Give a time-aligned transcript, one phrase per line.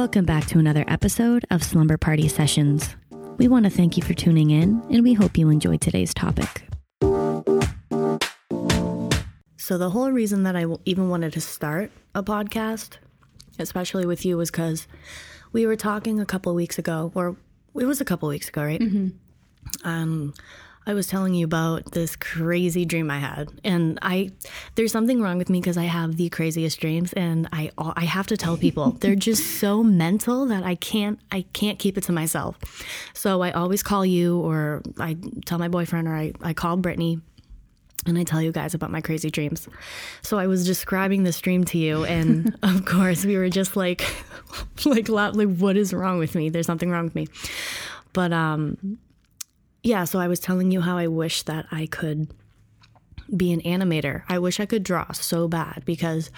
[0.00, 2.96] Welcome back to another episode of Slumber Party Sessions.
[3.36, 6.62] We want to thank you for tuning in, and we hope you enjoyed today's topic.
[9.58, 12.96] So, the whole reason that I even wanted to start a podcast,
[13.58, 14.88] especially with you, was because
[15.52, 17.36] we were talking a couple weeks ago, or
[17.74, 18.80] it was a couple weeks ago, right?
[19.84, 20.32] Um,
[20.90, 24.32] I was telling you about this crazy dream I had, and I
[24.74, 28.26] there's something wrong with me because I have the craziest dreams, and I I have
[28.26, 32.12] to tell people they're just so mental that I can't I can't keep it to
[32.12, 32.58] myself.
[33.14, 37.20] So I always call you, or I tell my boyfriend, or I I call Brittany,
[38.04, 39.68] and I tell you guys about my crazy dreams.
[40.22, 44.02] So I was describing this dream to you, and of course we were just like,
[44.84, 46.48] like, like, what is wrong with me?
[46.48, 47.28] There's something wrong with me.
[48.12, 48.98] But um,
[49.82, 50.04] yeah.
[50.04, 52.32] So I was telling you how I wish that I could
[53.34, 54.22] be an animator.
[54.28, 56.30] I wish I could draw so bad because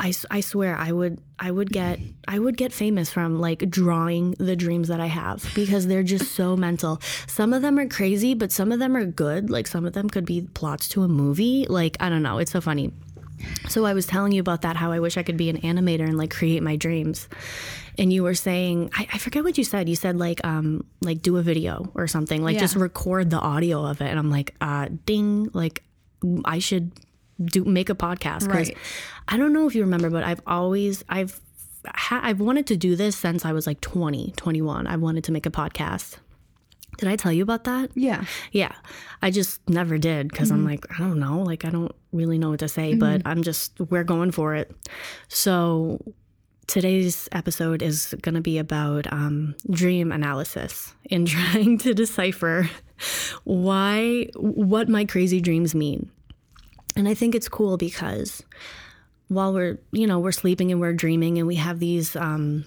[0.00, 4.32] I, I swear I would I would get I would get famous from like drawing
[4.38, 7.00] the dreams that I have because they're just so mental.
[7.26, 9.50] Some of them are crazy, but some of them are good.
[9.50, 11.66] Like some of them could be plots to a movie.
[11.68, 12.92] Like I don't know, it's so funny.
[13.68, 16.04] So I was telling you about that how I wish I could be an animator
[16.04, 17.28] and like create my dreams.
[17.98, 19.88] And you were saying I, I forget what you said.
[19.88, 22.42] You said like um like do a video or something.
[22.42, 22.60] Like Yeah.
[22.60, 24.06] just record the audio of it.
[24.08, 25.82] And I'm like, uh ding, like
[26.44, 26.92] I should
[27.44, 28.76] do make a podcast because Right.
[29.28, 31.40] I don't know if you remember, but I've always I've
[31.86, 34.86] ha- I've wanted to do this since I was like 20, 21.
[34.86, 36.16] I wanted to make a podcast.
[36.98, 37.90] Did I tell you about that?
[37.94, 38.24] Yeah.
[38.50, 38.72] Yeah.
[39.22, 41.40] I just never did because I'm like, I don't know.
[41.42, 44.74] Like, I don't really know what to say, but I'm just, we're going for it.
[45.28, 46.02] So,
[46.68, 52.70] today's episode is going to be about um, dream analysis and trying to decipher
[53.42, 56.10] why, what my crazy dreams mean.
[56.94, 58.42] And I think it's cool because
[59.28, 62.64] while we're, you know, we're sleeping and we're dreaming and we have these, um,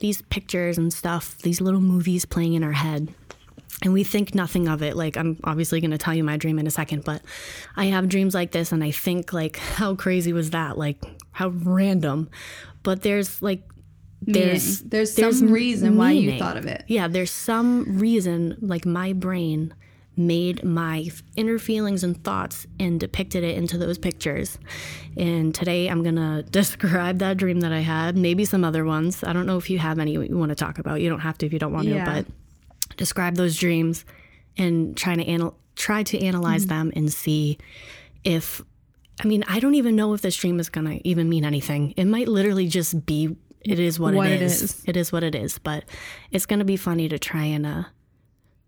[0.00, 3.14] these pictures and stuff, these little movies playing in our head
[3.82, 6.58] and we think nothing of it like i'm obviously going to tell you my dream
[6.58, 7.20] in a second but
[7.76, 10.96] i have dreams like this and i think like how crazy was that like
[11.32, 12.28] how random
[12.86, 13.62] but there's like
[14.22, 16.84] there's There's, there's some reason why you thought of it.
[16.88, 19.74] yeah there's some reason like my brain
[20.16, 24.58] made my inner feelings and thoughts and depicted it into those pictures
[25.18, 29.22] and today i'm going to describe that dream that i had maybe some other ones
[29.24, 31.36] i don't know if you have any you want to talk about you don't have
[31.36, 32.04] to if you don't want Yeah.
[32.06, 34.04] to but describe those dreams
[34.56, 36.78] and trying to anal- try to analyze Mm-hmm.
[36.90, 37.58] them and see
[38.24, 38.62] if
[39.22, 41.94] I mean I don't even know if this dream is gonna even mean anything.
[41.96, 44.62] It might literally just be it is what, What it it is.
[44.62, 44.84] is.
[44.86, 45.58] It is what it is.
[45.58, 45.84] But
[46.30, 47.84] it's gonna be funny to try and uh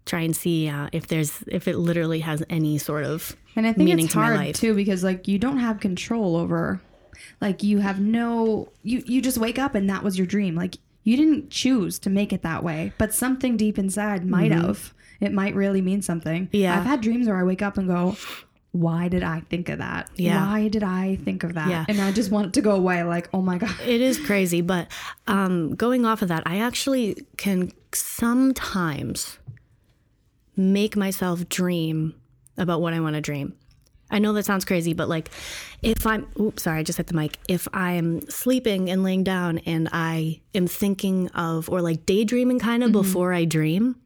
[0.06, 3.72] try and see uh, if there's if it literally has any sort of And I
[3.74, 6.80] think meaning it's to hard too because like you don't have control over
[7.42, 10.54] like you have no you you just wake up and that was your dream.
[10.54, 14.92] Like you didn't choose to make it that way, but something deep inside might have.
[15.20, 16.46] It might really mean something.
[16.46, 16.56] Mm-hmm.
[16.56, 16.78] Yeah.
[16.78, 18.16] I've had dreams where I wake up and go,
[18.78, 20.08] why did I think of that?
[20.14, 20.46] Yeah.
[20.46, 21.68] Why did I think of that?
[21.68, 21.84] Yeah.
[21.88, 23.74] And I just want it to go away like, oh my god.
[23.84, 24.86] It is crazy, but
[25.26, 29.38] um, going off of that, I actually can sometimes
[30.56, 32.14] make myself dream
[32.56, 33.54] about what I want to dream.
[34.10, 35.30] I know that sounds crazy, but like
[35.82, 37.38] if I'm, oops, sorry, I just hit the mic.
[37.48, 42.84] If I'm sleeping and laying down and I am thinking of, or like daydreaming kind
[42.84, 43.96] of before I dream,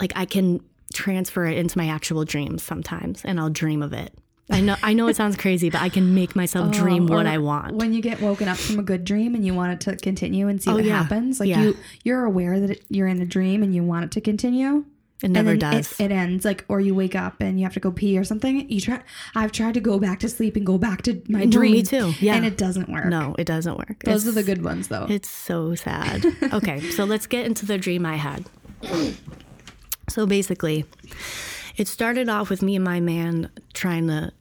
[0.00, 0.60] like I can
[0.96, 4.12] transfer it into my actual dreams sometimes and I'll dream of it.
[4.48, 7.26] I know, I know it sounds crazy, but I can make myself oh, dream what
[7.26, 7.74] I want.
[7.74, 10.46] When you get woken up from a good dream and you want it to continue
[10.46, 11.02] and see oh, what Oh, yeah.
[11.02, 11.62] happens, like Yeah.
[11.62, 14.84] you you're aware that it, you're in a dream and you want it to continue.
[15.22, 15.98] It never and does.
[15.98, 18.22] It, it ends like, or you wake up and you have to go pee or
[18.22, 18.68] something.
[18.70, 19.00] You try.
[19.34, 21.72] I've tried to go back to sleep and go back to my No, dream.
[21.72, 22.12] me too.
[22.20, 22.36] Yeah.
[22.36, 23.06] and it doesn't work.
[23.06, 24.04] No, it doesn't work.
[24.04, 25.06] those it's, are the good ones though.
[25.08, 26.24] It's so sad.
[26.52, 28.44] okay, so let's get into the dream I had.
[30.08, 30.84] So basically,
[31.76, 34.32] it started off with me and my man trying to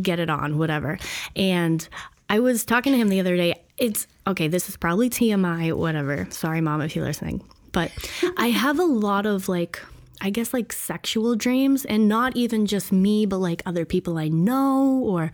[0.00, 0.98] get it on, whatever.
[1.36, 1.86] And
[2.28, 3.62] I was talking to him the other day.
[3.78, 6.26] It's okay, this is probably TMI, whatever.
[6.30, 7.42] Sorry, mom, if you're listening.
[7.72, 7.90] But
[8.36, 9.82] I have a lot of like,
[10.20, 14.28] I guess like sexual dreams, and not even just me, but like other people I
[14.28, 15.32] know or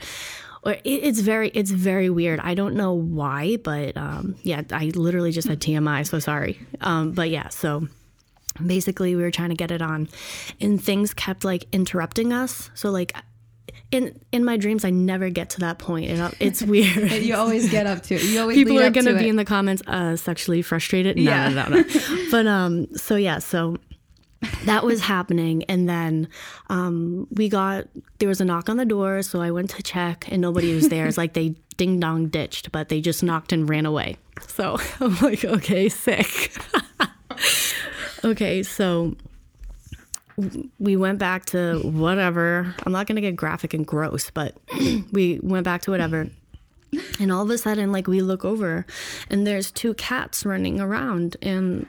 [0.62, 5.30] or it's very it's very weird i don't know why but um yeah i literally
[5.30, 7.86] just had tmi so sorry um but yeah so
[8.64, 10.08] basically we were trying to get it on
[10.60, 12.70] and things kept like interrupting us.
[12.74, 13.14] So like
[13.90, 17.10] in in my dreams i never get to that point and it's weird.
[17.22, 18.22] you always get up to it.
[18.24, 19.30] You always people are gonna to be it.
[19.30, 21.16] in the comments uh sexually frustrated?
[21.16, 21.48] No Yeah.
[21.48, 21.84] no no no.
[22.30, 23.76] But um so yeah so
[24.66, 26.28] that was happening and then
[26.70, 27.86] um, we got
[28.20, 30.88] there was a knock on the door so i went to check and nobody was
[30.90, 31.06] there.
[31.06, 34.16] It's like they ding dong ditched but they just knocked and ran away.
[34.46, 36.52] So i'm like okay sick
[38.24, 39.14] okay so
[40.78, 44.56] we went back to whatever i'm not going to get graphic and gross but
[45.12, 46.28] we went back to whatever
[47.20, 48.86] and all of a sudden like we look over
[49.30, 51.86] and there's two cats running around and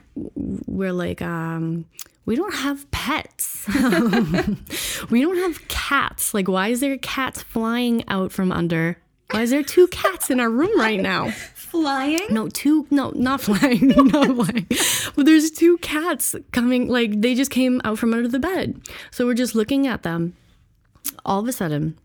[0.66, 1.86] we're like um
[2.26, 3.66] we don't have pets.
[5.10, 6.32] we don't have cats.
[6.32, 8.98] Like, why is there cats flying out from under?
[9.32, 11.32] Why is there two cats in our room right now?
[11.70, 12.26] Flying?
[12.30, 14.66] No, two, no, not flying, not flying.
[15.16, 18.80] But there's two cats coming, like, they just came out from under the bed.
[19.10, 20.34] So we're just looking at them.
[21.24, 21.98] All of a sudden,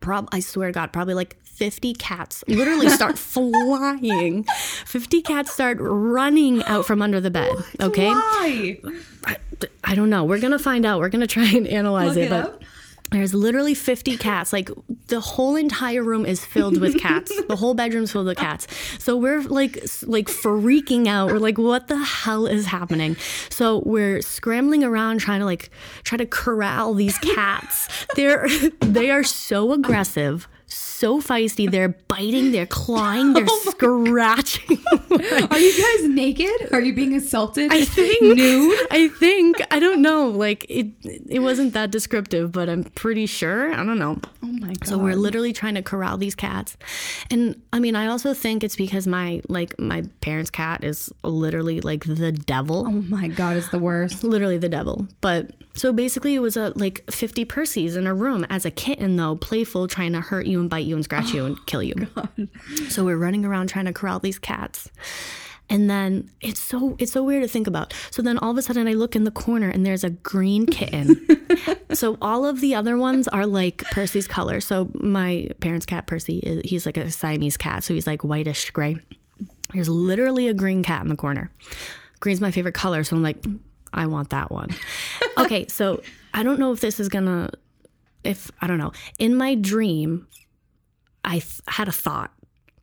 [0.00, 4.44] prob- I swear to God, probably like 50 cats literally start flying.
[4.44, 7.52] 50 cats start running out from under the bed.
[7.80, 8.08] Okay.
[8.08, 8.78] Why?
[9.26, 9.36] I,
[9.84, 10.24] I don't know.
[10.24, 10.98] We're going to find out.
[11.00, 12.22] We're going to try and analyze Look it.
[12.24, 12.62] it but.
[13.10, 14.52] There's literally 50 cats.
[14.52, 14.70] Like
[15.06, 17.32] the whole entire room is filled with cats.
[17.48, 18.66] the whole bedroom's filled with cats.
[18.98, 21.30] So we're like like freaking out.
[21.30, 23.16] We're like what the hell is happening?
[23.50, 25.70] So we're scrambling around trying to like
[26.02, 27.88] try to corral these cats.
[28.16, 28.48] They're
[28.80, 30.48] they are so aggressive.
[30.74, 31.70] So feisty.
[31.70, 34.78] They're biting, they're clawing, they're oh scratching.
[34.90, 36.72] Are you guys naked?
[36.72, 37.72] Are you being assaulted?
[37.72, 38.78] I think nude.
[38.90, 40.28] I think I don't know.
[40.28, 40.88] Like it,
[41.28, 43.72] it wasn't that descriptive, but I'm pretty sure.
[43.72, 44.18] I don't know.
[44.42, 44.86] Oh my god.
[44.88, 46.76] So we're literally trying to corral these cats,
[47.30, 51.80] and I mean, I also think it's because my like my parents' cat is literally
[51.80, 54.24] like the devil, Oh my god, it's the worst.
[54.24, 55.06] literally the devil.
[55.20, 59.16] But so basically, it was a like 50 Percy's in a room as a kitten,
[59.16, 61.82] though, playful, trying to hurt you and bite you and scratch you and oh, kill
[61.82, 61.94] you.
[62.88, 64.90] So we're running around trying to corral these cats.
[65.70, 67.92] And then it's so it's so weird to think about.
[68.10, 70.66] So then all of a sudden I look in the corner and there's a green
[70.66, 71.26] kitten.
[71.92, 74.60] so all of the other ones are like Percy's color.
[74.60, 78.70] So my parents' cat Percy, is, he's like a Siamese cat, so he's like whitish
[78.70, 78.98] gray.
[79.72, 81.50] There's literally a green cat in the corner.
[82.20, 83.42] Green's my favorite color, so I'm like,
[83.94, 84.70] I want that one.
[85.38, 86.02] okay, so
[86.32, 87.50] I don't know if this is gonna,
[88.24, 88.92] if I don't know.
[89.18, 90.26] In my dream,
[91.24, 92.32] I th- had a thought.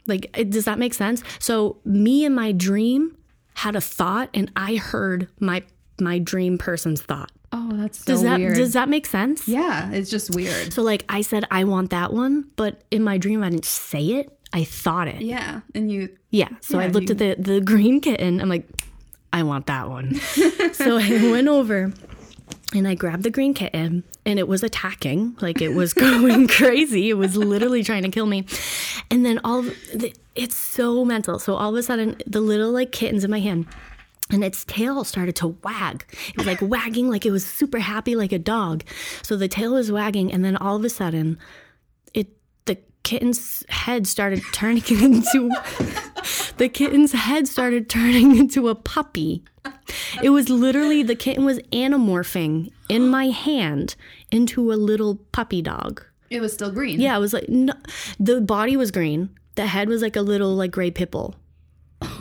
[0.07, 1.23] Like, it- does that make sense?
[1.39, 3.15] So me in my dream
[3.55, 5.63] had a thought, and I heard my
[5.99, 7.31] my dream person's thought.
[7.51, 8.55] Oh, that's so Does that weird.
[8.55, 9.47] does that make sense?
[9.47, 10.71] yeah, it's just weird.
[10.73, 14.03] So like I said, I want that one, but in my dream I didn't say
[14.05, 14.35] it.
[14.53, 15.21] I thought it.
[15.21, 16.09] Yeah, and you.
[16.29, 16.49] Yeah.
[16.61, 18.41] So I Yeah, looked at the the green kitten.
[18.41, 18.67] I'm like,
[19.33, 20.15] I want that one.
[20.73, 21.91] so I went over
[22.73, 25.35] and I grabbed the green kitten and it was attacking.
[25.41, 27.09] Like it was going crazy.
[27.09, 28.45] It was literally trying to kill me.
[29.09, 31.39] And then all the, it's so mental.
[31.39, 33.67] So all of a sudden the little like kittens in my hand
[34.29, 36.05] and its tail started to wag.
[36.29, 38.83] It was like wagging like it was super happy like a dog.
[39.21, 41.37] So the tail was wagging and then all of a sudden
[43.03, 45.49] kitten's head started turning into
[46.57, 49.43] the kitten's head started turning into a puppy.
[50.21, 53.95] It was literally the kitten was animorphing in my hand
[54.31, 56.03] into a little puppy dog.
[56.29, 56.99] It was still green.
[56.99, 57.73] Yeah, it was like no,
[58.19, 59.29] the body was green.
[59.55, 61.35] The head was like a little like gray pipple.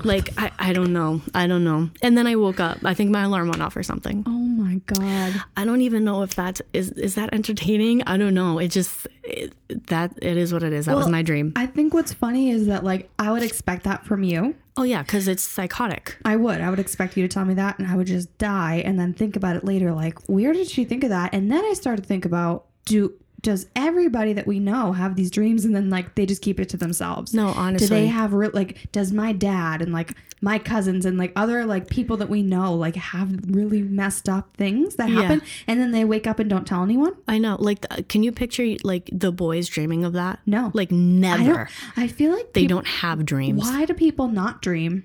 [0.04, 1.20] Like I, I don't know.
[1.34, 1.90] I don't know.
[2.02, 2.78] And then I woke up.
[2.84, 4.24] I think my alarm went off or something.
[4.26, 5.42] Oh my god.
[5.56, 8.02] I don't even know if that's is is that entertaining.
[8.04, 8.58] I don't know.
[8.58, 9.52] It just it,
[9.88, 10.86] that it is what it is.
[10.86, 11.52] That was my dream.
[11.56, 14.54] I think what's funny is that like I would expect that from you.
[14.76, 16.16] Oh yeah, because it's psychotic.
[16.24, 16.60] I would.
[16.60, 19.12] I would expect you to tell me that and I would just die and then
[19.12, 21.34] think about it later like where did she think of that?
[21.34, 25.30] And then I started to think about do does everybody that we know have these
[25.30, 27.32] dreams and then like they just keep it to themselves?
[27.32, 27.88] No, honestly.
[27.88, 31.64] Do they have real like does my dad and like my cousins and like other
[31.66, 35.22] like people that we know like have really messed up things that Yeah.
[35.22, 37.12] happen and then they wake up and don't tell anyone?
[37.28, 37.56] I know.
[37.58, 40.40] Like, th- can you picture like the boys dreaming of that?
[40.46, 40.70] No.
[40.74, 41.44] Like never.
[41.54, 43.60] don't I feel like They peop- don't have dreams.
[43.62, 45.04] Why do people not dream?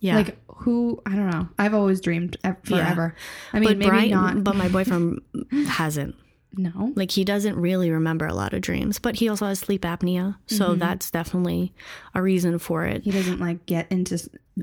[0.00, 0.16] Yeah.
[0.16, 1.00] Like who?
[1.06, 1.48] I don't know.
[1.58, 3.14] I've always dreamed forever.
[3.52, 4.44] I mean, but maybe Brian, not.
[4.44, 5.20] but my boyfriend
[5.68, 6.14] hasn't.
[6.56, 6.92] No.
[6.96, 10.36] Like he doesn't really remember a lot of dreams, but he also has sleep apnea,
[10.46, 10.78] so Mm-hmm.
[10.80, 11.72] that's definitely
[12.14, 13.02] a reason for it.
[13.02, 14.18] He doesn't like get into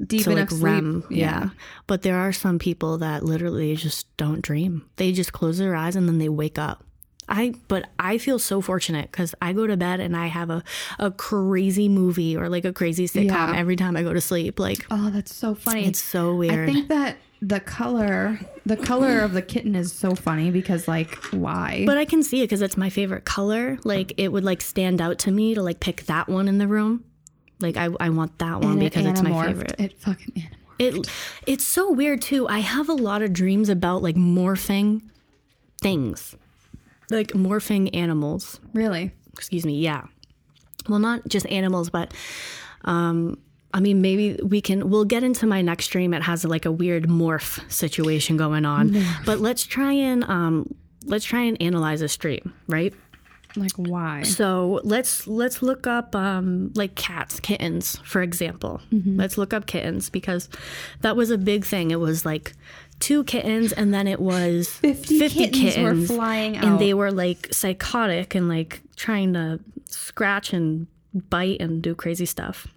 [0.08, 0.64] deep enough like sleep.
[0.64, 1.50] REM, yeah.
[1.88, 4.86] But there are some people that literally just don't dream.
[4.96, 6.84] They just close their eyes and then they wake up.
[7.30, 10.64] I but I feel so fortunate because I go to bed and I have a,
[11.00, 13.54] a crazy movie or like a crazy sitcom Yeah.
[13.56, 14.60] every time I go to sleep.
[14.60, 15.86] Like Oh, that's so funny.
[15.86, 16.70] it's so weird.
[16.70, 21.16] I think that the color, the color of the kitten is so funny because like
[21.32, 21.84] why?
[21.88, 23.80] But I can see it because it's my favorite color.
[23.84, 26.68] Like it would like stand out to me to like pick that one in the
[26.68, 27.04] room.
[27.60, 29.76] Like I, I want that one And it because it's my favorite.
[29.80, 30.48] It fucking animorphed.
[30.78, 31.10] It
[31.48, 32.48] it's so weird too.
[32.48, 35.02] I have a lot of dreams about like morphing
[35.82, 36.36] things.
[37.10, 38.60] Like morphing animals.
[38.74, 39.14] Really?
[39.34, 39.80] Excuse me.
[39.80, 40.06] Yeah.
[40.88, 42.14] Well, not just animals, but
[42.86, 43.40] um
[43.74, 44.90] I mean, maybe we can.
[44.90, 46.14] We'll get into my next dream.
[46.14, 48.96] It has like a weird morph situation going on.
[49.26, 50.74] But let's try and um,
[51.06, 52.94] let's try and analyze a dream, right?
[53.56, 54.24] Like why?
[54.24, 58.82] So let's let's look up um, like cats, kittens, for example.
[59.18, 60.48] Let's look up kittens because
[61.02, 61.92] that was a big thing.
[61.92, 62.54] It was like
[63.00, 65.78] two kittens, and then it was 50 50 kittens
[66.10, 70.88] were flying and they were like psychotic and like trying to scratch and
[71.30, 72.68] bite and do crazy stuff.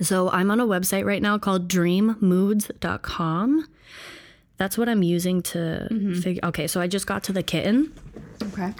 [0.00, 3.66] So I'm on a website right now called dreammoods.com.
[4.56, 6.20] That's what I'm using to Mm-hmm.
[6.20, 6.40] figure.
[6.44, 7.92] Okay, so I just got to the kitten.
[8.42, 8.72] Okay.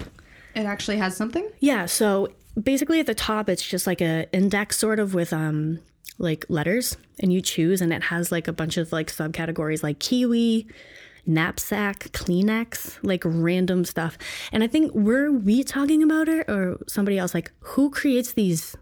[0.55, 1.49] It actually has something?
[1.61, 5.79] Yeah, so basically at the top it's just like a index sort of with um
[6.19, 10.01] like letters and you choose and it has like a bunch of like subcategories like
[10.01, 10.67] kiwi,
[11.27, 14.19] knapsack, Kleenex, like random stuff.
[14.51, 18.75] And I think were we talking about it or somebody else like who creates these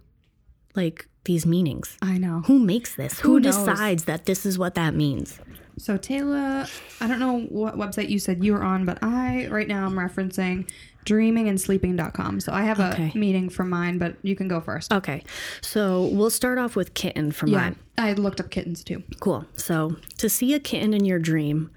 [0.75, 1.97] like these meanings?
[2.03, 2.43] I know.
[2.47, 3.21] Who makes this?
[3.21, 5.39] Who, Who decides that this is what that means?
[5.79, 6.71] So Tayla,
[7.03, 9.93] I don't know what website you said you were on, but I right now I'm
[9.93, 10.67] referencing
[11.05, 12.41] dreamingandsleeping.com.
[12.41, 13.13] So I have a Okay.
[13.15, 14.93] meeting for mine, but you can go first.
[14.93, 15.23] Okay.
[15.61, 17.59] So we'll start off with kitten for yeah.
[17.59, 17.77] mine.
[17.99, 19.03] I looked up kittens too.
[19.21, 19.45] Cool.
[19.57, 21.71] So, to see a kitten in your dream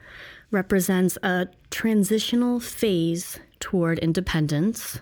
[0.52, 5.00] represents a transitional phase toward independence.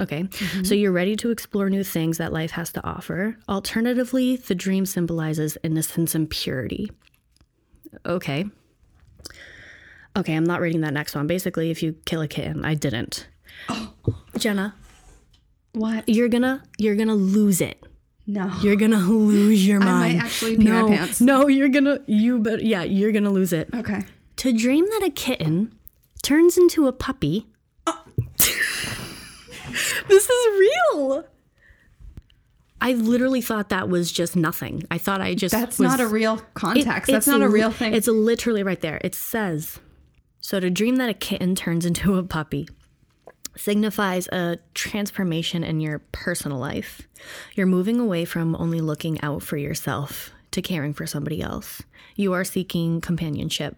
[0.00, 0.22] Okay.
[0.22, 0.64] Mm-hmm.
[0.64, 3.36] So, you're ready to explore new things that life has to offer.
[3.48, 6.90] Alternatively, the dream symbolizes innocence and purity.
[8.06, 8.46] Okay.
[10.16, 11.26] Okay, I'm not reading that next one.
[11.26, 13.28] Basically, if you kill a kitten, I didn't.
[14.38, 14.74] Jenna,
[15.72, 16.08] What?
[16.08, 17.82] you're gonna you're gonna lose it.
[18.26, 18.50] No.
[18.62, 19.90] You're gonna lose your mind.
[19.90, 20.16] I mind.
[20.18, 21.20] might actually pee my pants.
[21.20, 23.68] No, you're gonna you but yeah, you're gonna lose it.
[23.74, 24.02] Okay.
[24.36, 25.74] To dream that a kitten
[26.22, 27.46] turns into a puppy.
[30.08, 30.60] this is
[30.92, 31.24] real.
[32.80, 34.82] I literally thought that was just nothing.
[34.90, 37.10] I thought I just That's was- not a real it- context.
[37.10, 37.94] That's not a li- real thing.
[37.94, 39.00] It's literally right there.
[39.04, 39.78] It says,
[40.40, 42.68] so to dream that a kitten turns into a puppy
[43.56, 47.02] signifies a transformation in your personal life.
[47.54, 51.82] You're moving away from only looking out for yourself to caring for somebody else.
[52.16, 53.76] You are seeking companionship.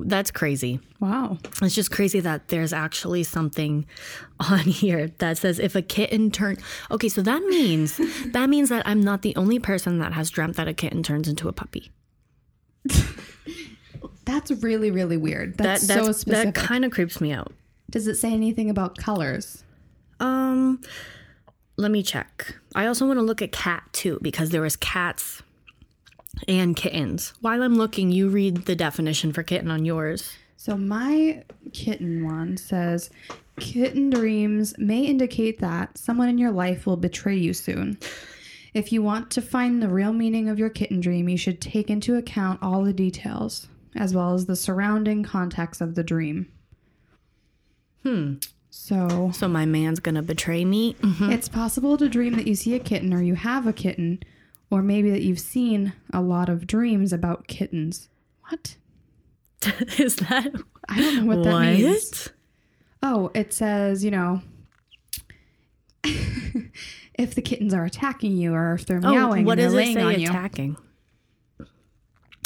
[0.00, 0.78] That's crazy.
[1.00, 1.38] wow.
[1.60, 3.84] It's just crazy that there's actually something
[4.38, 8.86] on here that says if a kitten turns Okay, so that means that means that
[8.86, 11.90] I'm not the only person that has dreamt that a kitten turns into a puppy.
[14.24, 15.56] That's really, really weird.
[15.58, 16.54] That That's, that's, so specific.
[16.54, 17.52] that kind of creeps me out.
[17.90, 19.64] Does it say anything about colors?
[20.20, 20.80] Um
[21.76, 22.56] let me check.
[22.74, 25.42] I also want to look at cat too because there was cats
[26.46, 27.32] and kittens.
[27.40, 30.36] While I'm looking, you read the definition for kitten on yours.
[30.56, 33.10] So my kitten one says
[33.60, 37.98] kitten dreams may indicate that someone in your life will betray you soon.
[38.74, 41.90] If you want to find the real meaning of your kitten dream, you should take
[41.90, 43.66] into account all the details
[43.96, 46.46] as well as the surrounding context of the dream.
[48.02, 48.34] Hmm.
[48.70, 50.94] So So my man's going to betray me.
[51.02, 54.22] it's possible to dream that you see a kitten or you have a kitten,
[54.70, 58.08] or maybe that you've seen a lot of dreams about kittens.
[58.48, 58.76] What?
[59.98, 60.52] Is that
[60.88, 61.62] I don't know what that what?
[61.64, 62.28] means.
[63.02, 64.40] Oh, it says, you know,
[66.04, 70.02] if the kittens are attacking you or if they're meowing Oh, what does it say
[70.02, 70.28] on you.
[70.28, 70.76] attacking?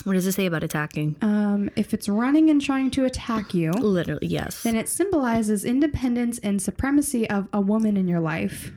[0.05, 1.14] What does it say about attacking?
[1.23, 4.62] Um, if it's running and trying to attack you, Literally, yes.
[4.64, 8.73] then it symbolizes independence and supremacy of a woman in your life.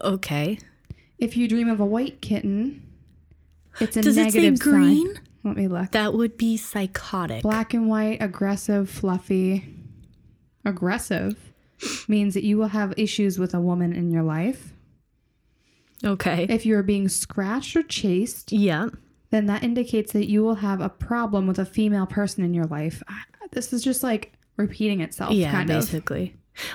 [0.00, 0.58] Okay.
[1.20, 2.82] If you dream of a white kitten,
[3.80, 5.14] it's a Does it say negative green?
[5.14, 5.24] sign.
[5.44, 5.92] Let me look.
[5.92, 7.42] That would be psychotic.
[7.42, 9.74] Black and white, aggressive, fluffy.
[10.64, 11.36] Aggressive
[12.08, 14.74] means that you will have issues with a woman in your life.
[16.04, 16.46] Okay.
[16.48, 18.88] If you are being scratched or chased, yeah.
[19.30, 22.64] then that indicates that you will have a problem with a female person in your
[22.66, 23.02] life.
[23.52, 25.90] This is just like repeating itself, Yeah, kind of.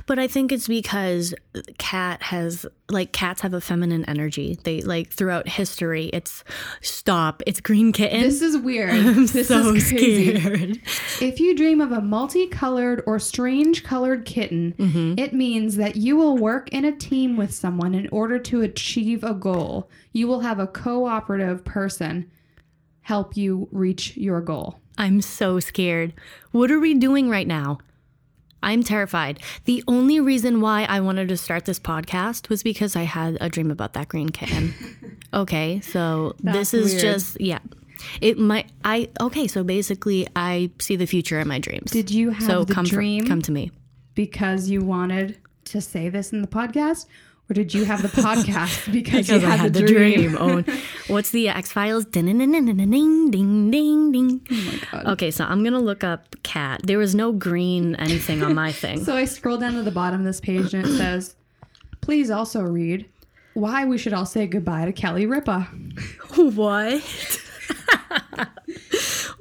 [0.06, 1.34] But I think it's because
[1.78, 4.58] cat has like cats have a feminine energy.
[4.64, 6.44] They like throughout history it's
[6.82, 8.22] stop, it's green kitten.
[8.22, 8.92] This is weird.
[8.94, 10.40] I'm this so is crazy.
[10.40, 10.80] scared.
[11.22, 15.20] If you dream of a multicolored or strange colored kitten, Mm-hmm.
[15.20, 19.24] it means that you will work in a team with someone in order to achieve
[19.24, 19.90] a goal.
[20.12, 22.30] You will have a cooperative person
[23.02, 24.80] help you reach your goal.
[24.98, 26.14] I'm so scared.
[26.52, 27.80] What are we doing right now?
[28.66, 29.40] I'm terrified.
[29.64, 33.48] The only reason why I wanted to start this podcast was because I had a
[33.48, 34.74] dream about that green kitten.
[35.34, 37.02] okay, so That's this is weird.
[37.02, 37.60] just yeah.
[38.20, 38.68] It might.
[38.84, 39.48] I okay.
[39.48, 41.92] So basically, I see the future in my dreams.
[41.92, 43.72] Did you have so the come for- dream come to me.
[44.16, 47.06] because you wanted to say this in the podcast,
[47.50, 50.32] or did you have the podcast because, you Because I had, had the, the dream?
[50.32, 50.38] dream.
[50.40, 50.64] oh,
[51.14, 52.06] what's the X Files?
[52.06, 54.42] Ding ding ding ding ding ding ding ding.
[54.52, 55.06] Oh my god.
[55.14, 56.82] Okay, so I'm gonna look up cat.
[56.84, 58.96] There was no green anything on my thing.
[59.06, 61.36] So I scroll down to the bottom of this page and it says,
[62.02, 63.06] "Please also read
[63.54, 65.62] why we should all say goodbye to Kelly Ripa."
[66.36, 67.04] what?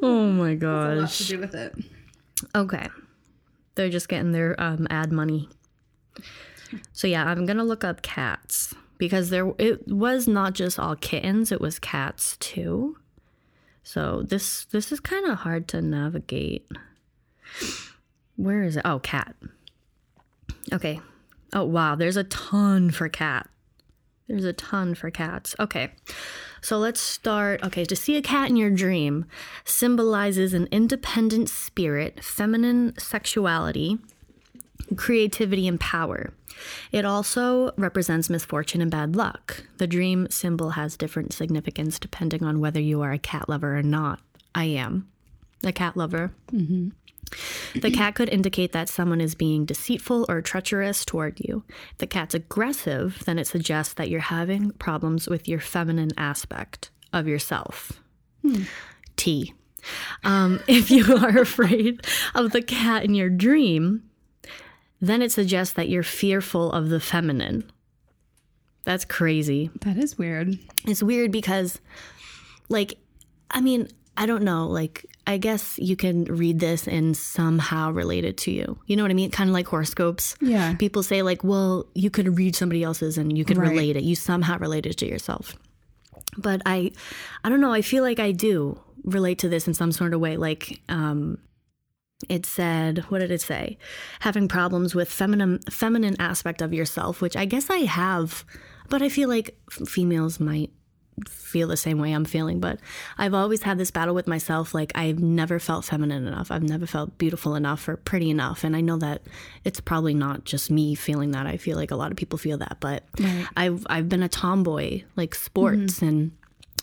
[0.02, 1.18] oh my gosh.
[1.18, 1.74] to do with it.
[2.54, 2.88] Okay.
[3.74, 5.48] They're just getting their um, ad money.
[6.92, 11.52] So yeah, I'm gonna look up cats because there it was not just all kittens;
[11.52, 12.96] it was cats too.
[13.82, 16.66] So this this is kind of hard to navigate.
[18.36, 18.82] Where is it?
[18.84, 19.36] Oh, cat.
[20.72, 21.00] Okay.
[21.52, 23.48] Oh wow, there's a ton for cat.
[24.26, 25.54] There's a ton for cats.
[25.60, 25.92] Okay.
[26.62, 27.62] So let's start.
[27.62, 29.26] Okay, to see a cat in your dream
[29.64, 33.98] symbolizes an independent spirit, feminine sexuality,
[34.96, 36.32] creativity, and power.
[36.92, 39.64] It also represents misfortune and bad luck.
[39.78, 43.82] The dream symbol has different significance depending on whether you are a cat lover or
[43.82, 44.20] not.
[44.54, 45.08] I am
[45.64, 46.32] a cat lover.
[47.74, 51.64] The cat could indicate that someone is being deceitful or treacherous toward you.
[51.92, 56.90] If the cat's aggressive, then it suggests that you're having problems with your feminine aspect
[57.12, 58.00] of yourself.
[59.16, 59.54] T.
[60.22, 64.02] Um, if you are afraid of the cat in your dream,
[65.00, 67.70] then it suggests that you're fearful of the feminine.
[68.84, 69.70] That's crazy.
[69.82, 70.58] That is weird.
[70.86, 71.80] It's weird because,
[72.68, 72.98] like,
[73.50, 74.66] I mean, I don't know.
[74.68, 78.78] Like, I guess you can read this and somehow relate it to you.
[78.86, 79.30] You know what I mean?
[79.30, 80.36] Kind of like horoscopes.
[80.40, 80.74] Yeah.
[80.74, 83.70] People say, like, well, you could read somebody else's and you could Right.
[83.70, 84.04] relate it.
[84.04, 85.56] You somehow relate it to yourself.
[86.36, 86.92] But I,
[87.42, 87.72] I don't know.
[87.72, 90.36] I feel like I do relate to this in some sort of way.
[90.36, 91.38] Like, um,
[92.28, 93.78] it said, what did it say?
[94.20, 98.44] Having problems with feminine feminine aspect of yourself, which I guess I have,
[98.88, 100.70] but I feel like females might
[101.28, 102.80] feel the same way I'm feeling, but
[103.18, 106.50] I've always had this battle with myself like I've never felt feminine enough.
[106.50, 109.22] I've never felt beautiful enough or pretty enough, and I know that
[109.64, 111.46] it's probably not just me feeling that.
[111.46, 113.46] I feel like a lot of people feel that, but Right.
[113.56, 115.44] I've I've been a tomboy, like mm-hmm.
[115.44, 116.32] sports and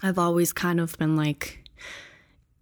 [0.04, 1.61] I've always kind of been like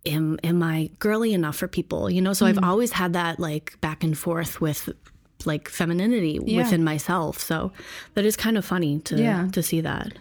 [0.05, 2.09] am am I girly enough for people?
[2.09, 4.89] You know, so I've always had that like back and forth with
[5.45, 6.63] like femininity Yeah.
[6.63, 7.39] within myself.
[7.39, 7.71] So
[8.13, 9.47] that is kind of funny to Yeah.
[9.51, 10.13] to see that.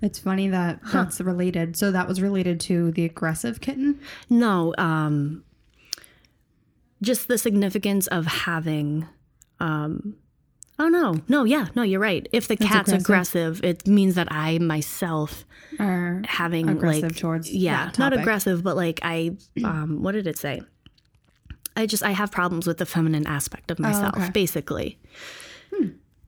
[0.00, 1.76] It's funny that that's related.
[1.76, 4.00] So that was related to the aggressive kitten.
[4.28, 5.44] No, um
[7.00, 9.06] just the significance of having
[9.60, 10.14] um
[10.78, 11.20] Oh no.
[11.28, 11.68] No, yeah.
[11.74, 12.26] No, you're right.
[12.32, 13.58] If the cat's aggressive.
[13.58, 15.44] aggressive, it means that I myself
[15.78, 20.38] are having Aggressive like towards yeah not aggressive but like i um what did it
[20.38, 20.60] say
[21.76, 24.26] i just i have problems with the feminine aspect of myself Oh, okay.
[24.26, 24.32] Hmm.
[24.32, 24.98] basically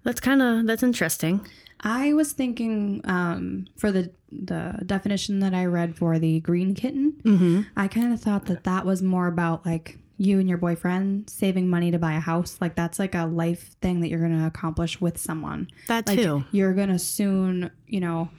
[0.02, 1.46] that's kind of that's interesting
[1.86, 7.12] I was thinking um, for the the definition that I read for the green kitten,
[7.22, 7.60] mm-hmm.
[7.76, 11.68] I kind of thought that that was more about like you and your boyfriend saving
[11.68, 12.58] money to buy a house.
[12.60, 15.68] Like that's like a life thing that you're going to accomplish with someone.
[15.88, 18.30] that Like too you're going to soon, you know,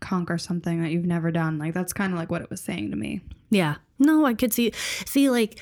[0.00, 1.58] conquer something that you've never done.
[1.58, 3.20] Like that's kind of like what it was saying to me.
[3.50, 4.72] yeah no i could see
[5.04, 5.58] see like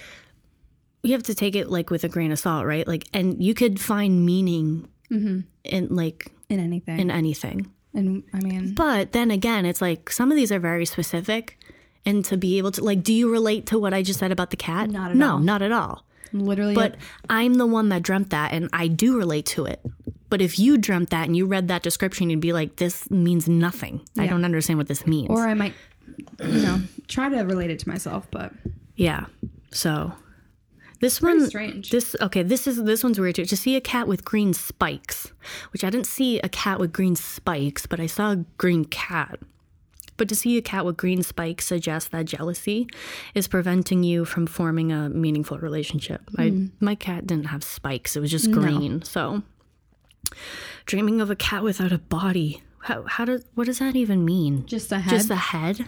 [1.03, 3.53] you have to take it like with a grain of salt right like and you
[3.55, 5.41] could find meaning Mm-hmm.
[5.65, 7.01] in like In anything.
[7.01, 10.85] in anything and I mean, but then again it's like some of these are very
[10.85, 11.59] specific
[12.09, 14.51] and to be able to like do you relate to what i just said about
[14.51, 15.39] the cat Not at no all.
[15.39, 16.97] not at all literally, But
[17.31, 19.81] I'm the one that dreamt that and I do relate to it.
[20.31, 23.49] But if you dreamt that and you read that description, you'd be like, this means
[23.49, 24.03] nothing.
[24.19, 25.31] I don't understand what this means.
[25.31, 25.73] or I might,
[26.41, 28.53] you know, try to relate it to myself, but
[28.97, 29.25] yeah.
[29.71, 30.13] So
[31.01, 31.91] this pretty one strange.
[31.91, 33.47] this okay, this is this one's weird too.
[33.47, 35.33] To see a cat with green spikes,
[35.73, 39.39] which I didn't see a cat with green spikes, but I saw a green cat.
[40.19, 42.89] But to see a cat with green spikes suggests that jealousy
[43.35, 46.29] is preventing you from forming a meaningful relationship.
[46.37, 46.41] Hmm.
[46.41, 49.03] I, my cat didn't have spikes, it was just green.
[49.03, 49.43] So,
[50.85, 52.63] dreaming of a cat without a body.
[52.81, 54.67] How, how does, what does that even mean?
[54.67, 55.11] just a head.
[55.11, 55.87] Just a head?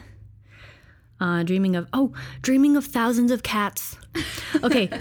[1.21, 3.99] Uh, dreaming of, oh, dreaming of thousands of cats.
[4.63, 4.89] Okay.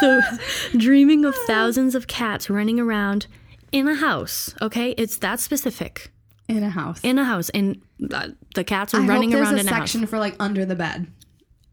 [0.00, 0.20] so,
[0.76, 3.26] dreaming of thousands of cats running around
[3.72, 4.54] in a house.
[4.62, 4.92] Okay.
[4.92, 6.10] It's that specific.
[6.48, 7.00] In a house.
[7.02, 7.48] In a house.
[7.50, 7.80] And
[8.12, 9.90] uh, the cats are I running hope there's around a in a house.
[9.90, 11.06] section for like under the bed.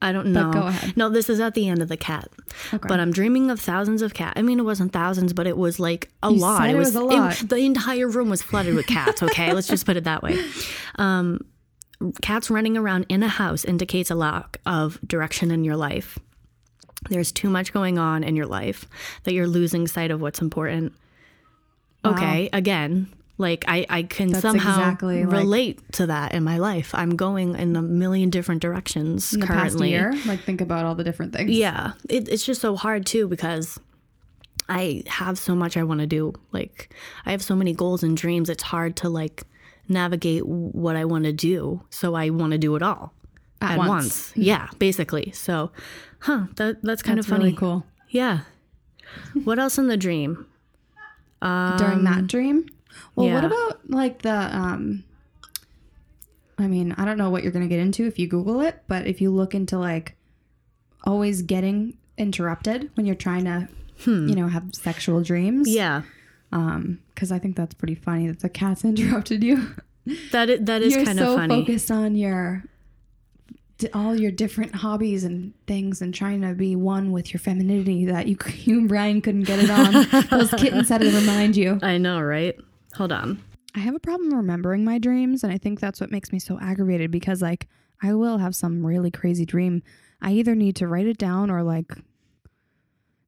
[0.02, 0.52] I don't know.
[0.52, 0.98] go ahead.
[0.98, 2.28] No, this is at the end of the cat.
[2.74, 2.88] Okay.
[2.90, 4.34] But I'm dreaming of thousands of cats.
[4.38, 6.58] I mean, it wasn't thousands, but it was like a You lot.
[6.62, 7.36] said it was a lot.
[7.38, 9.24] the entire room was flooded with cats.
[9.24, 10.38] Okay, let's just put it that way.
[10.96, 11.40] Um,
[12.22, 16.20] cats running around in a house indicates a lack of direction in your life.
[17.10, 18.86] There's too much going on in your life
[19.24, 20.92] that you're losing sight of what's important.
[22.04, 26.58] Okay, again, like I, I can That's somehow exactly, like- relate to that in my
[26.60, 26.94] life.
[26.94, 29.90] I'm going in a million different directions In the past currently.
[29.90, 31.50] year, like think about all the different things.
[31.52, 33.80] Yeah, it, it's just so hard too because
[34.70, 36.34] I have so much I want to do.
[36.52, 36.94] Like,
[37.26, 38.50] I have so many goals and dreams.
[38.50, 39.44] It's hard to like
[39.90, 41.82] navigate what I want to do.
[41.90, 43.14] So I want to do it all
[43.62, 44.32] At once.
[44.36, 45.32] Yeah, basically.
[45.32, 45.72] So,
[46.20, 46.46] huh?
[46.56, 47.46] That that's kind That's of funny.
[47.46, 47.86] really cool.
[48.10, 48.42] Yeah.
[49.44, 50.46] what else in the dream?
[51.42, 52.70] During that um, dream.
[53.16, 55.04] Well, what Um, about like the um
[56.58, 58.84] I mean, I don't know what you're going to get into if you Google it,
[58.88, 60.16] but if you look into like
[61.04, 63.68] always getting interrupted when you're trying to,
[64.06, 65.68] you know, have sexual dreams.
[65.68, 65.74] Hmm.
[65.76, 66.02] Yeah,
[66.52, 69.76] Um, because I think that's pretty funny that the cat's interrupted you.
[70.32, 71.62] that is, that is you're kind so of funny.
[71.62, 72.64] focused on your
[73.94, 78.28] all your different hobbies and things and trying to be one with your femininity that
[78.28, 80.28] you you and Brian couldn't get it on.
[80.30, 81.80] Those kittens had to remind you.
[81.82, 82.56] I know, right?
[82.96, 83.42] Hold on.
[83.76, 86.60] I have a problem remembering my dreams, and I think that's what makes me so
[86.62, 87.68] aggravated because, like,
[88.02, 89.82] I will have some really crazy dream.
[90.22, 91.92] I either need to write it down or, like,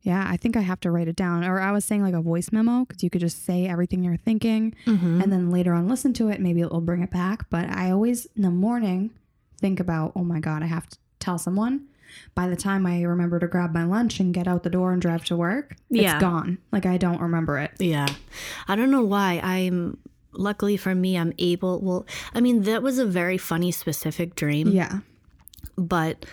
[0.02, 1.44] yeah, I think I have to write it down.
[1.44, 4.18] Or I was saying, like, a voice memo because you could just say everything you're
[4.18, 5.22] thinking Mm-hmm.
[5.22, 6.40] and then later on listen to it.
[6.40, 7.50] Maybe it will bring it back.
[7.50, 9.10] But I always, in the morning,
[9.60, 11.88] think about, oh my God, I have to tell someone.
[12.34, 15.02] By the time I remember to grab my lunch and get out the door and
[15.02, 16.14] drive to work, Yeah.
[16.16, 16.58] it's gone.
[16.72, 17.72] Like, I don't remember it.
[17.80, 18.08] Yeah.
[18.68, 19.40] I don't know why.
[19.44, 19.98] I'm
[20.34, 21.80] luckily for me, I'm able.
[21.82, 25.00] Well, I mean, that was a very funny, specific dream, Yeah.
[25.78, 26.26] but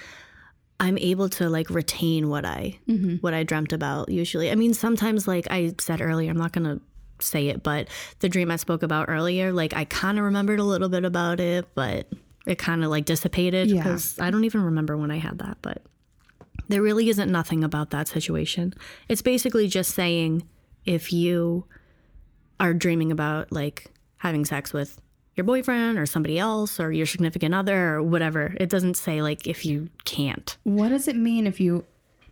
[0.80, 3.16] I'm able to like retain what I mm-hmm.
[3.16, 4.08] what I dreamt about.
[4.08, 6.80] Usually, I mean, sometimes like I said earlier, I'm not gonna
[7.20, 7.86] say it, but
[8.18, 11.38] the dream I spoke about earlier, like I kind of remembered a little bit about
[11.38, 12.08] it, but
[12.46, 13.82] it kind of like dissipated Yeah.
[13.82, 15.58] because I don't even remember when I had that.
[15.62, 15.82] But
[16.68, 18.74] there really isn't nothing about that situation.
[19.08, 20.42] It's basically just saying
[20.84, 21.64] if you
[22.58, 25.00] are dreaming about like having sex with
[25.34, 28.54] your boyfriend or somebody else or your significant other or whatever.
[28.60, 30.56] It doesn't say like if you can't.
[30.64, 31.84] What does it mean if you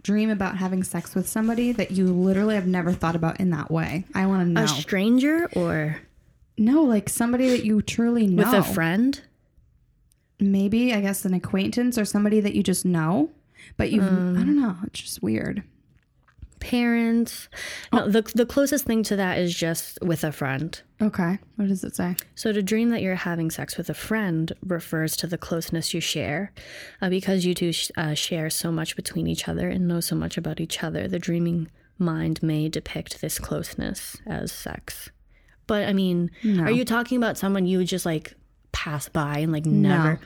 [0.03, 3.71] dream about having sex with somebody that you literally have never thought about in that
[3.71, 4.05] way?
[4.15, 4.65] I want to know.
[4.65, 6.01] A stranger or
[6.59, 8.45] no, like somebody that you truly know.
[8.45, 9.21] with a friend?
[10.41, 13.31] Maybe, I guess, an acquaintance or somebody that you just know,
[13.77, 14.77] but you, Um, I don't know.
[14.85, 15.63] It's just weird.
[16.61, 17.49] Parents.
[17.91, 20.79] No, the the closest thing to that is just with a friend.
[21.01, 21.39] Okay.
[21.57, 22.17] What does it say?
[22.35, 26.03] So to dream that you're having sex with a friend refers to the closeness you
[26.03, 26.53] share,
[27.01, 30.15] uh, because you two sh- uh, share so much between each other and know so
[30.15, 31.09] much about each other.
[31.09, 35.09] The dreaming mind may depict this closeness as sex.
[35.67, 36.65] But I mean, No.
[36.65, 38.35] are you talking about someone you would just like
[38.73, 40.15] pass by and like never?
[40.15, 40.19] No.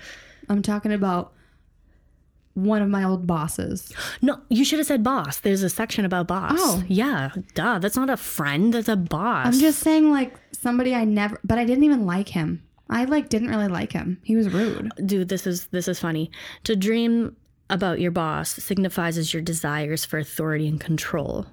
[0.48, 1.32] I'm talking about
[2.54, 3.92] one of my old bosses.
[4.22, 5.40] No, you should have said boss.
[5.40, 6.52] There's a section about boss.
[6.56, 6.84] Oh.
[6.86, 7.78] yeah, duh.
[7.78, 8.72] That's not a friend.
[8.72, 9.46] That's a boss.
[9.46, 12.62] I'm just saying, like, somebody I never, but I didn't even like him.
[12.88, 14.20] I, like, didn't really like him.
[14.22, 14.92] He was rude.
[15.04, 16.30] dude this is this is funny
[16.64, 17.36] to dream
[17.70, 21.46] about your boss signifies as your desires for authority and control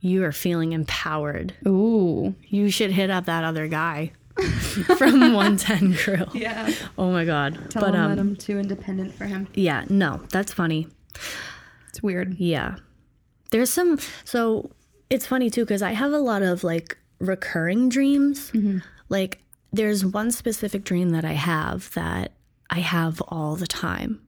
[0.00, 2.34] you are feeling empowered Ooh.
[2.48, 4.12] you should hit up that other guy
[4.98, 6.28] from 110 grill.
[6.34, 6.70] Yeah.
[6.98, 7.70] oh my god.
[7.70, 9.46] Tell but him um that I'm too independent for him.
[9.54, 10.88] yeah no that's funny.
[11.88, 12.34] It's weird.
[12.38, 12.76] yeah.
[13.50, 14.70] There's some so
[15.10, 18.50] it's funny too because i have a lot of like recurring dreams.
[19.08, 19.38] Like
[19.72, 22.32] there's one specific dream that i have that
[22.70, 24.20] i have all the time.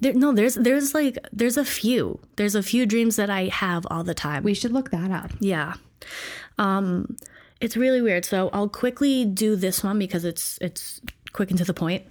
[0.00, 2.18] There, no there's there's like there's a few.
[2.36, 4.42] There's a few dreams that i have all the time.
[4.42, 5.30] We should look that up.
[5.40, 5.74] yeah.
[6.58, 7.16] Um
[7.60, 8.24] it's really weird.
[8.24, 11.00] So i'll quickly do this one because it's it's
[11.32, 12.04] quick and to the point.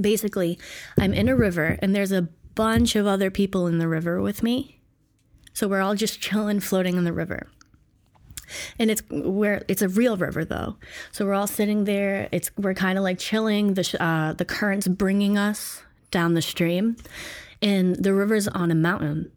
[0.00, 0.58] Basically
[0.98, 4.42] i'm in a river and there's a bunch of other people in the river with
[4.42, 4.80] me.
[5.52, 7.48] So we're all just chilling floating in the river.
[8.78, 10.76] And it's where it's a real river though.
[11.12, 12.28] So we're all sitting there.
[12.30, 13.74] It's we're kind of like chilling.
[13.74, 16.96] The uh, the currents bringing us down the stream
[17.62, 19.30] and the river's on a mountain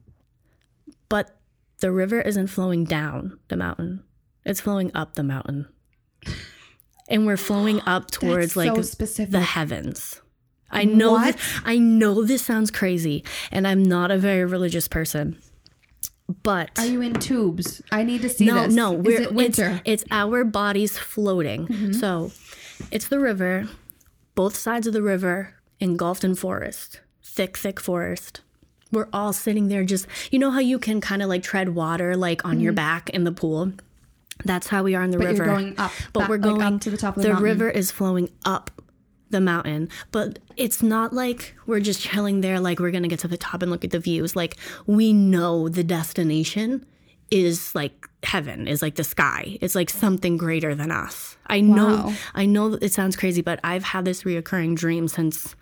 [1.08, 1.38] but
[1.80, 4.04] the river isn't flowing down the mountain
[4.46, 5.68] it's flowing up the mountain
[7.08, 9.32] and we're flowing up towards so like specific.
[9.32, 10.22] the heavens
[10.72, 11.36] i know What?
[11.38, 15.38] this, i know this sounds crazy and i'm not a very religious person
[16.44, 17.82] but Are you in tubes?
[17.92, 18.74] I need to see no, this.
[18.76, 19.64] no, Is we're it winter?
[19.64, 19.76] Mm-hmm.
[19.86, 21.92] It's, it's our bodies floating.
[21.94, 22.32] So
[22.92, 23.68] it's the river,
[24.36, 28.42] both sides of the river engulfed in forest, thick, thick forest.
[28.92, 32.16] We're all sitting there just, you know how you can kind of like tread water
[32.16, 33.74] like on your back in the pool?
[34.46, 35.18] That's how we are in the.
[35.18, 35.38] But river.
[35.38, 37.44] you're going up, But back- we're like, going up to the top of the mountain.
[37.44, 37.66] The mountain.
[37.68, 38.72] river is flowing up
[39.32, 43.28] the mountain, but it's not like we're just chilling there, like we're gonna get to
[43.28, 44.36] the top and look at the views.
[44.36, 46.86] Like we know the destination
[47.30, 49.58] is like heaven, is like the sky.
[49.62, 51.38] It's like something greater than us.
[51.46, 55.56] I know, I know that it sounds crazy, but I've had this reoccurring dream since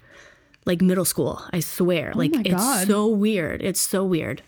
[0.66, 1.42] like middle school.
[1.52, 2.13] I swear.
[2.16, 3.62] Oh like my it's so weird.
[3.62, 4.44] It's so weird.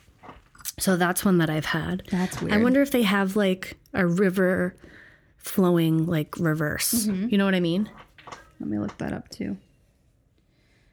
[0.79, 2.03] So that's one that I've had.
[2.11, 2.53] That's weird.
[2.53, 4.75] I wonder if they have like a river
[5.37, 7.05] flowing like reverse.
[7.05, 7.29] Mm-hmm.
[7.29, 7.89] You know what I mean?
[8.59, 9.57] Let me look that up too.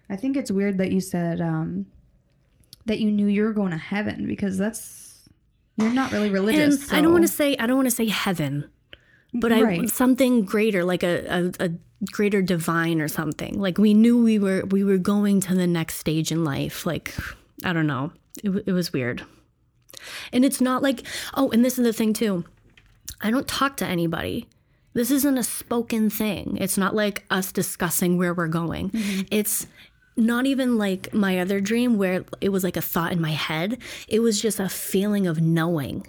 [0.08, 1.86] I think it's weird that you said um,
[2.86, 5.28] that you knew you were going to heaven because that's
[5.76, 6.92] you're not really And religious.
[6.92, 8.70] I don't want to say I don't want to say heaven,
[9.34, 11.70] but I something greater, like a, a, a
[12.12, 13.58] greater divine or something.
[13.58, 16.86] Like we knew we were we were going to the next stage in life.
[16.86, 17.14] Like
[17.64, 19.24] I don't know, it, it was weird.
[20.32, 21.02] And it's not like
[21.34, 22.44] oh, and this is the thing too.
[23.20, 24.48] I don't talk to anybody.
[24.92, 26.56] This isn't a spoken thing.
[26.58, 28.90] It's not like us discussing where we're going.
[28.90, 29.22] Mm-hmm.
[29.30, 29.66] It's
[30.16, 33.78] not even like my other dream where it was like a thought in my head.
[34.08, 36.06] It was just a feeling of knowing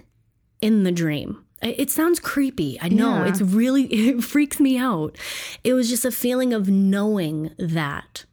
[0.62, 1.44] in the dream.
[1.62, 2.80] It sounds creepy.
[2.82, 3.24] I know.
[3.24, 3.30] Yeah.
[3.30, 5.18] It's really, it freaks me out.
[5.64, 8.26] It was just a feeling of knowing that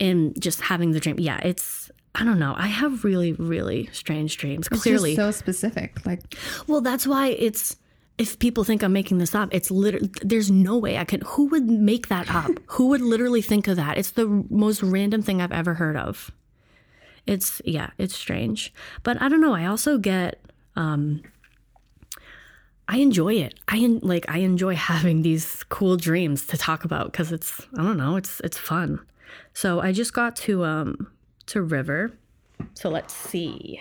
[0.00, 1.20] and just having the dream.
[1.20, 1.79] Yeah, it's,
[2.14, 2.54] I don't know.
[2.56, 4.68] I have really, really strange dreams.
[4.70, 5.14] It's Clearly.
[5.14, 6.04] so specific.
[6.04, 6.20] Like
[6.66, 7.76] Well, that's why it's
[8.18, 11.22] if people think I'm making this up, it's literally there's no way I could.
[11.22, 12.50] Who would make that up?
[12.66, 13.96] who would literally think of that?
[13.96, 16.30] It's the most random thing I've ever heard of.
[17.26, 19.54] It's yeah, it's strange, but I don't know.
[19.54, 20.40] I also get.
[20.76, 21.22] um
[22.88, 23.54] I enjoy it.
[23.68, 27.82] I en- like I enjoy having these cool dreams to talk about because it's I
[27.84, 28.98] don't know it's it's fun.
[29.54, 31.06] So I just got to um
[31.50, 32.12] to River.
[32.74, 33.80] So let's see.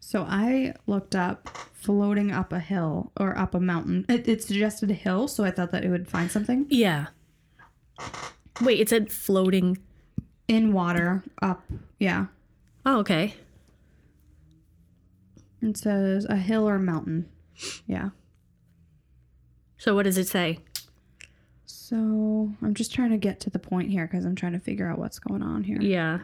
[0.00, 4.06] so, I looked up floating up a hill or up a mountain.
[4.08, 7.06] It, it suggested a hill, so I thought that it would find something Yeah.
[8.60, 9.78] Wait, it said floating.
[10.48, 11.62] in water up.
[11.98, 12.26] Yeah,
[12.86, 13.34] Oh, okay.
[15.62, 17.28] it says a hill or mountain.
[17.86, 18.10] Yeah.
[19.78, 20.58] So what does it say?
[21.86, 24.88] So I'm just trying to get to the point here because I'm trying to figure
[24.88, 25.76] out what's going on here.
[25.82, 26.20] Yeah.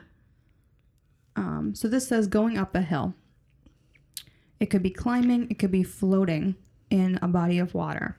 [1.37, 3.13] Um, so this says going up a hill.
[4.59, 6.55] It could be climbing, it could be floating
[6.89, 8.17] in a body of water,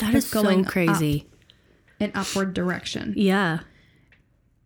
[0.00, 1.30] That is so going crazy.
[1.98, 3.14] in upward direction.
[3.16, 3.60] Yeah.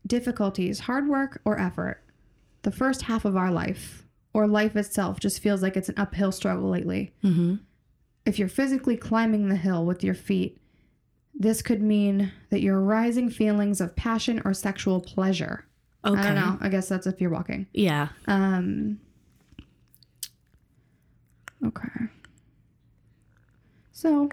[0.05, 2.03] Difficulties, hard work, or effort.
[2.62, 6.33] The first half of our life, or life itself, just feels like it's an uphill
[6.33, 7.12] struggle lately.
[7.23, 7.57] Mm-hmm.
[8.27, 10.61] If you're physically climbing the hill with your feet,
[11.40, 15.64] this could mean that you're rising feelings of passion or sexual pleasure.
[16.05, 16.20] Okay.
[16.20, 16.59] I don't know.
[16.61, 17.66] I guess that's if you're walking.
[17.72, 18.09] Yeah.
[18.26, 19.00] Um.
[21.66, 21.88] Okay.
[23.92, 24.29] So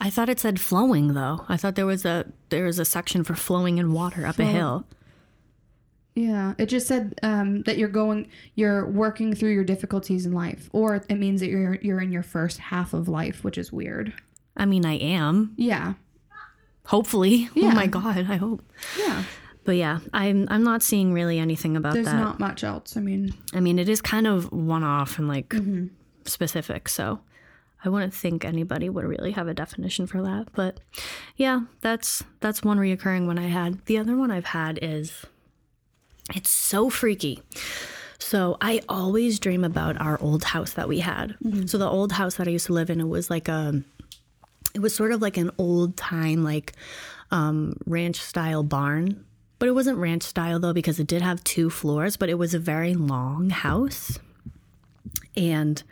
[0.00, 1.44] I thought it said flowing though.
[1.48, 4.44] I thought there was a there was a section for flowing in water up a
[4.44, 4.84] hill.
[6.14, 10.70] yeah, it just said um, that you're going, you're working through your difficulties in life,
[10.72, 14.12] or it means that you're you're in your first half of life, which is weird.
[14.56, 15.52] I mean, I am.
[15.56, 15.94] Yeah.
[16.86, 17.48] Hopefully.
[17.54, 17.70] Yeah.
[17.72, 18.62] Oh my god, I hope.
[18.98, 19.24] Yeah.
[19.64, 22.12] But yeah, I'm I'm not seeing really anything about There's that.
[22.12, 22.96] There's not much else.
[22.96, 25.86] I mean, I mean, it is kind of one off and like Mm-hmm.
[26.24, 27.18] specific, so
[27.84, 30.46] I wouldn't think anybody would really have a definition for that.
[30.54, 30.78] But
[31.36, 33.84] yeah, that's that's one reoccurring one I had.
[33.86, 35.26] The other one I've had is
[36.34, 37.42] it's so freaky.
[38.18, 41.34] So I always dream about our old house that we had.
[41.66, 43.82] So the old house that I used to live in, it was like a
[44.76, 46.74] it was sort of like an old time like
[47.30, 49.24] um, ranch style barn
[49.58, 52.52] but it wasn't ranch style though because it did have two floors but it was
[52.52, 54.18] a very long house.
[55.34, 55.82] And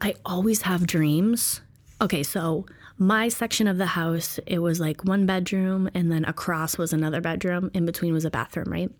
[0.00, 1.62] i always have dreams.
[2.02, 2.66] Okay so
[2.98, 7.22] my section of the house it was like one bedroom and then across was another
[7.22, 7.70] bedroom.
[7.72, 8.90] In between was a bathroom right?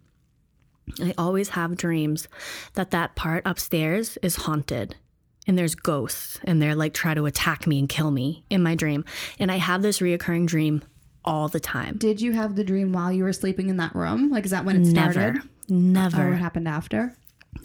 [1.01, 2.29] I always have dreams
[2.75, 4.97] that that part upstairs is haunted
[5.47, 8.75] and there's ghosts and they're like try to attack me and kill me in my
[8.75, 9.05] dream
[9.39, 10.83] and i have this reoccurring dream
[11.25, 14.31] all the time did you have the dream while you were sleeping in that room?
[14.31, 15.35] Like, is that when it started?
[15.35, 17.17] never never Or what happened after?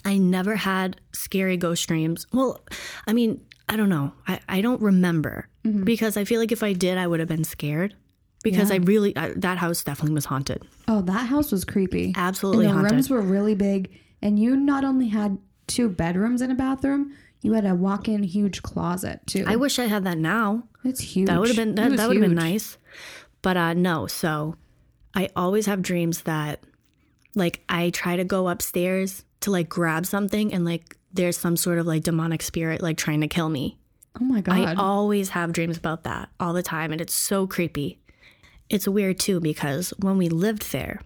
[0.05, 2.27] I never had scary ghost dreams.
[2.33, 2.61] Well,
[3.05, 4.13] I mean, I don't know.
[4.27, 5.83] I, I don't remember mm-hmm.
[5.83, 7.95] because I feel like if I did, I would have been scared
[8.43, 10.63] because I really, I, that house definitely was haunted.
[10.87, 12.13] Oh, that house was creepy.
[12.15, 12.91] Absolutely and the haunted.
[12.93, 15.37] rooms were really big, and you not only had
[15.67, 19.43] two bedrooms and a bathroom, you had a walk-in huge closet too.
[19.47, 20.63] I wish I had that now.
[20.83, 21.27] it's huge.
[21.27, 22.77] That would have been that, that would have been nice.
[23.41, 24.55] But uh no, so
[25.13, 26.63] I always have dreams that
[27.35, 31.79] like I try to go upstairs to like grab something and like there's some sort
[31.79, 33.77] of like demonic spirit like trying to kill me.
[34.19, 34.57] Oh my god!
[34.57, 37.99] I always have dreams about that all the time and it's so creepy.
[38.69, 41.01] it's weird too because when we lived there,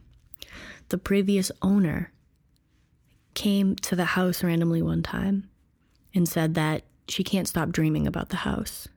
[0.90, 2.12] the previous owner
[3.34, 5.50] came to the house randomly one time
[6.14, 8.88] and said that she can't stop dreaming about the house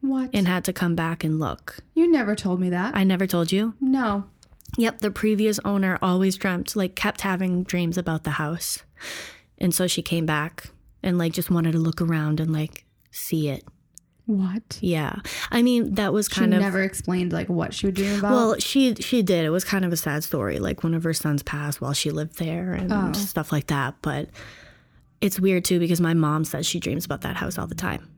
[0.00, 0.30] What?
[0.32, 1.78] and had to come back and look.
[1.94, 2.94] you never told me that.
[2.96, 3.74] I never told you?
[3.80, 4.24] no.
[4.76, 8.82] Yep, the previous owner always dreamt, like, kept having dreams about the house.
[9.58, 13.48] And so she came back and, like, just wanted to look around and, like, see
[13.50, 13.62] it.
[14.26, 14.78] What?
[14.80, 15.16] Yeah.
[15.50, 16.60] I mean, that was She kind of.
[16.60, 18.32] never explained like what she would dream about.
[18.32, 19.44] Well, she she did.
[19.44, 20.58] It was kind of a sad story.
[20.58, 23.12] Like one of her sons passed while she lived there and Oh.
[23.12, 23.96] stuff like that.
[24.00, 24.30] But
[25.20, 28.08] it's weird too because my mom says she dreams about that house all the time.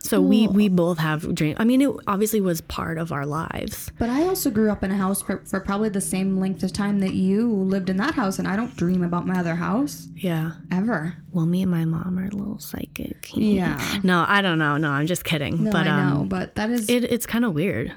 [0.00, 1.56] So we we both have dreams.
[1.58, 3.90] I mean, it obviously was part of our lives.
[3.98, 6.72] But I also grew up in a house for, for probably the same length of
[6.72, 10.06] time that you lived in that house, and I don't dream about my other house
[10.14, 10.52] Yeah.
[10.70, 11.16] ever.
[11.32, 13.30] Well, me and my mom are a little psychic.
[13.36, 13.80] Yeah.
[14.02, 14.76] No, I don't know.
[14.76, 15.64] No, I'm just kidding.
[15.64, 16.88] No, but I know, um, but that is.
[16.88, 17.92] it it's kind of weird.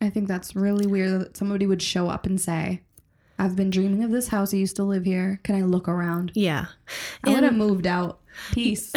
[0.00, 2.82] I think that's really weird that somebody would show up and say,
[3.38, 4.52] "I've been dreaming of this house.
[4.52, 5.40] I used to live here.
[5.44, 6.66] Can I look around?" Yeah.
[7.24, 8.20] I would have moved out.
[8.52, 8.90] Peace.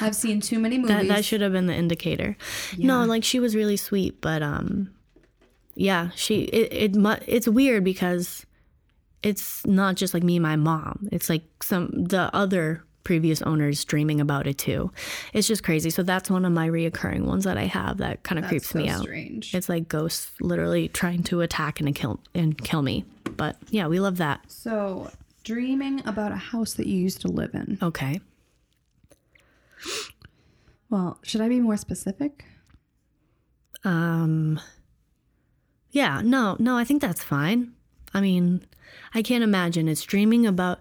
[0.00, 0.96] I've seen too many movies.
[0.96, 2.36] That that should have been the indicator.
[2.78, 4.90] No, like she was really sweet, but um,
[5.74, 8.46] yeah, she it it it's weird because
[9.22, 11.08] it's not just like me and my mom.
[11.10, 14.90] It's like some the other previous owners dreaming about it too.
[15.32, 15.90] It's just crazy.
[15.90, 18.78] So that's one of my reoccurring ones that I have that kind of creeps so
[18.78, 19.02] me out.
[19.02, 19.54] strange.
[19.54, 23.04] It's like ghosts literally trying to attack and kill and kill me.
[23.36, 24.40] But yeah, we love that.
[24.48, 25.10] So,
[25.44, 27.78] dreaming about a house that you used to live in.
[27.82, 28.20] Okay.
[30.90, 32.44] Well, should I be more specific?
[33.84, 34.60] Um
[35.90, 37.72] Yeah, no, no, I think that's fine.
[38.12, 38.64] I mean,
[39.12, 40.80] I can't imagine it's dreaming about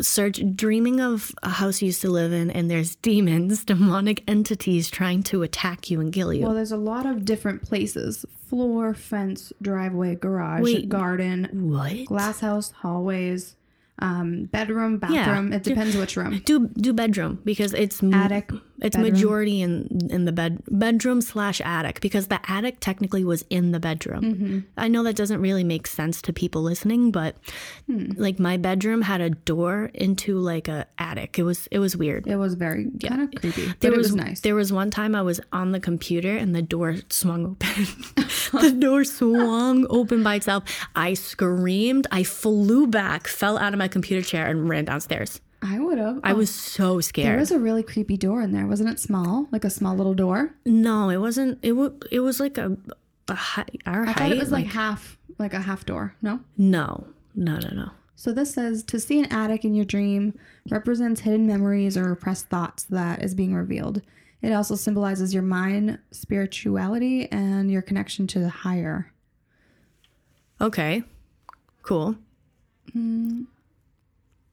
[0.00, 4.90] search dreaming of a house you used to live in and there's demons, demonic entities
[4.90, 6.44] trying to attack you and kill you.
[6.44, 10.88] Well, there's a lot of different places floor, fence, driveway, garage, Wait.
[10.88, 12.04] garden, what?
[12.06, 13.54] glass house, hallways,
[14.00, 15.24] um, bedroom, Yeah.
[15.26, 15.52] bathroom.
[15.52, 16.40] It depends which room.
[16.44, 18.50] Do do bedroom because it's m- Attic,
[18.82, 19.12] It's bedroom.
[19.12, 23.80] majority in in the bed bedroom slash attic because the attic technically was in the
[23.80, 24.22] bedroom.
[24.22, 24.58] Mm-hmm.
[24.76, 27.36] I know that doesn't really make sense to people listening, but
[27.86, 28.12] Hmm.
[28.16, 31.38] like my bedroom had a door into like a attic.
[31.38, 32.26] It was it was weird.
[32.26, 34.40] It was very kind of creepy, There it was, was nice.
[34.40, 37.86] There was one time I was on the computer and the door swung open.
[38.52, 40.64] the door swung open by itself.
[40.96, 42.06] I screamed.
[42.10, 45.40] I flew back, fell out of my computer chair, and ran downstairs.
[45.62, 46.20] I would have.
[46.24, 47.28] I was oh, so scared.
[47.28, 48.98] There was a really creepy door in there, wasn't it?
[48.98, 50.54] Small, like a small little door.
[50.64, 51.58] no, it wasn't.
[51.62, 51.92] It was.
[52.10, 52.76] It was like a,
[53.28, 54.16] a high, our I height.
[54.16, 56.14] thought it was like, half, like a half door.
[56.22, 56.40] No.
[56.56, 57.90] no, no, no, no.
[58.16, 62.48] So this says to see an attic in your dream represents hidden memories or repressed
[62.48, 64.02] thoughts that is being revealed.
[64.42, 69.12] It also symbolizes your mind, spirituality, and your connection to the higher.
[70.60, 71.02] Okay,
[71.82, 72.16] cool.
[72.92, 73.42] Hmm.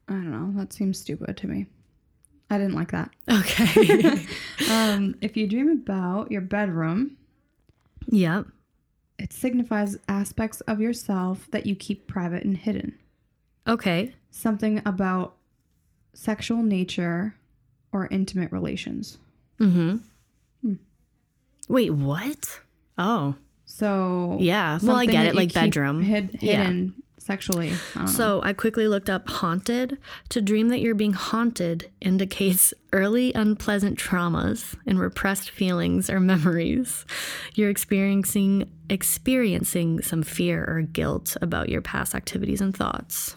[0.08, 0.58] I don't know.
[0.60, 1.66] That seems stupid to me.
[2.50, 3.10] I didn't like that.
[3.30, 4.26] Okay.
[4.70, 7.16] Um, if you dream about your bedroom,
[8.08, 8.46] yep.
[9.18, 12.98] it signifies aspects of yourself that you keep private and hidden.
[13.66, 14.14] Okay.
[14.30, 15.36] Something about
[16.12, 17.34] sexual nature
[17.92, 19.18] or intimate relations.
[19.60, 19.98] Mm-hmm.
[21.68, 22.60] Wait, what?
[22.98, 24.78] Oh, So yeah.
[24.82, 25.34] Well, I get it.
[25.34, 26.02] Like bedroom.
[26.02, 26.64] hid, Yeah.
[26.64, 26.94] hidden
[27.28, 27.72] sexually.
[27.94, 28.06] I.
[28.06, 29.98] So I quickly looked up haunted.
[30.30, 37.04] To dream that you're being haunted indicates early unpleasant traumas and repressed feelings or memories.
[37.54, 43.36] You're experiencing experiencing some fear or guilt about your past activities and thoughts.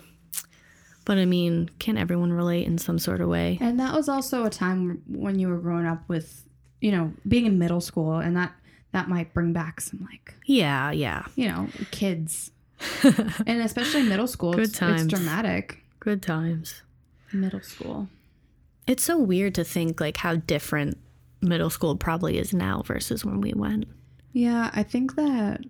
[1.03, 3.57] But I mean, can everyone relate in some sort of way?
[3.59, 6.45] And that was also a time when you were growing up with,
[6.79, 8.53] you know, being in middle school, and that
[8.93, 11.25] that might bring back some like, Yeah, yeah.
[11.35, 12.51] you know, kids,
[13.47, 14.53] and especially middle school.
[14.53, 15.03] Good it's, times.
[15.03, 15.83] it's dramatic.
[15.99, 16.81] Good times.
[17.33, 18.07] Middle school.
[18.87, 20.97] It's so weird to think like how different
[21.41, 23.85] middle school probably is now versus when we went.
[24.33, 25.61] Yeah, I think that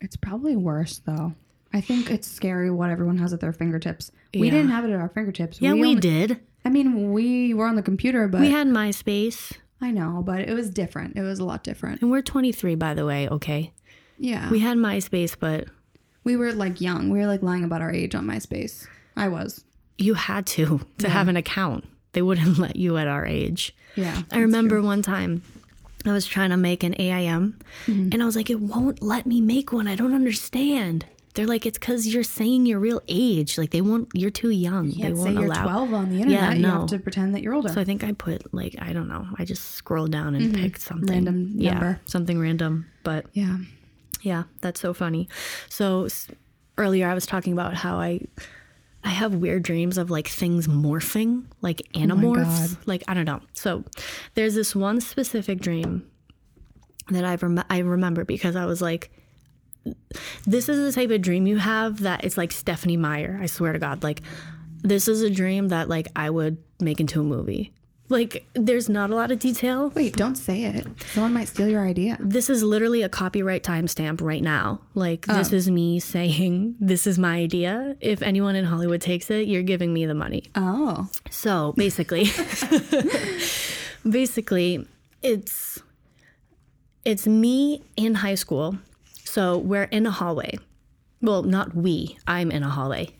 [0.00, 1.34] it's probably worse though.
[1.72, 4.10] I think it's scary what everyone has at their fingertips.
[4.34, 4.50] We Yeah.
[4.52, 5.60] didn't have it at our fingertips.
[5.60, 6.40] Yeah, we, only- did.
[6.64, 9.52] I mean, we were on the computer, but We had MySpace.
[9.80, 11.16] I know, but it was different.
[11.16, 12.02] It was a lot different.
[12.02, 13.72] And we're 23, by the way, okay?
[14.18, 14.50] Yeah.
[14.50, 15.68] We had MySpace, but
[16.30, 17.10] We were like young.
[17.10, 18.86] We were like lying about our age on MySpace.
[19.16, 19.64] I was.
[19.98, 21.84] you had to to have an account.
[22.12, 23.74] They wouldn't let you at our age.
[23.96, 24.22] Yeah.
[24.30, 25.42] I remember one time
[26.06, 28.10] I was trying to make an AIM Mm-hmm.
[28.12, 29.88] and I was like, it won't let me make one.
[29.88, 31.04] I don't understand.
[31.34, 33.56] They're like, it's because you're saying your real age.
[33.58, 34.08] Like they won't.
[34.14, 34.90] You're too young.
[34.90, 35.62] they Can't say won't you're allow.
[35.86, 36.56] 12 on the internet.
[36.56, 36.70] You no.
[36.80, 37.68] have to pretend that you're older.
[37.68, 39.26] So I think I put like I don't know.
[39.38, 41.26] I just scrolled down and picked something Mm-hmm.
[41.26, 42.00] Random yeah, number.
[42.06, 42.86] something random.
[43.04, 43.58] But yeah.
[44.22, 45.28] Yeah, that's so funny.
[45.68, 46.08] So
[46.78, 48.20] earlier I was talking about how I
[49.02, 52.76] I have weird dreams of like things morphing, like oh animorphs.
[52.86, 53.40] like I don't know.
[53.54, 53.84] So
[54.34, 56.10] there's this one specific dream
[57.08, 59.10] that I rem- I remember because I was like
[60.44, 63.38] this is the type of dream you have that it's like Stephenie Meyer.
[63.40, 64.20] I swear to God, like
[64.82, 67.72] this is a dream that like I would make into a movie.
[68.10, 69.90] Like there's not a lot of detail.
[69.90, 70.84] Wait, don't say it.
[71.12, 72.16] Someone might steal your idea.
[72.18, 74.80] This is literally a copyright timestamp right now.
[74.94, 75.56] Like this oh.
[75.56, 77.96] is me saying this is my idea.
[78.00, 80.42] If anyone in Hollywood takes it, you're giving me the money.
[80.56, 81.08] Oh.
[81.30, 82.24] So basically,
[84.08, 84.84] basically,
[85.22, 85.80] it's
[87.04, 88.76] it's me in high school.
[89.24, 90.58] So we're in a hallway.
[91.22, 92.18] Well, not we.
[92.26, 93.10] I'm in a hallway,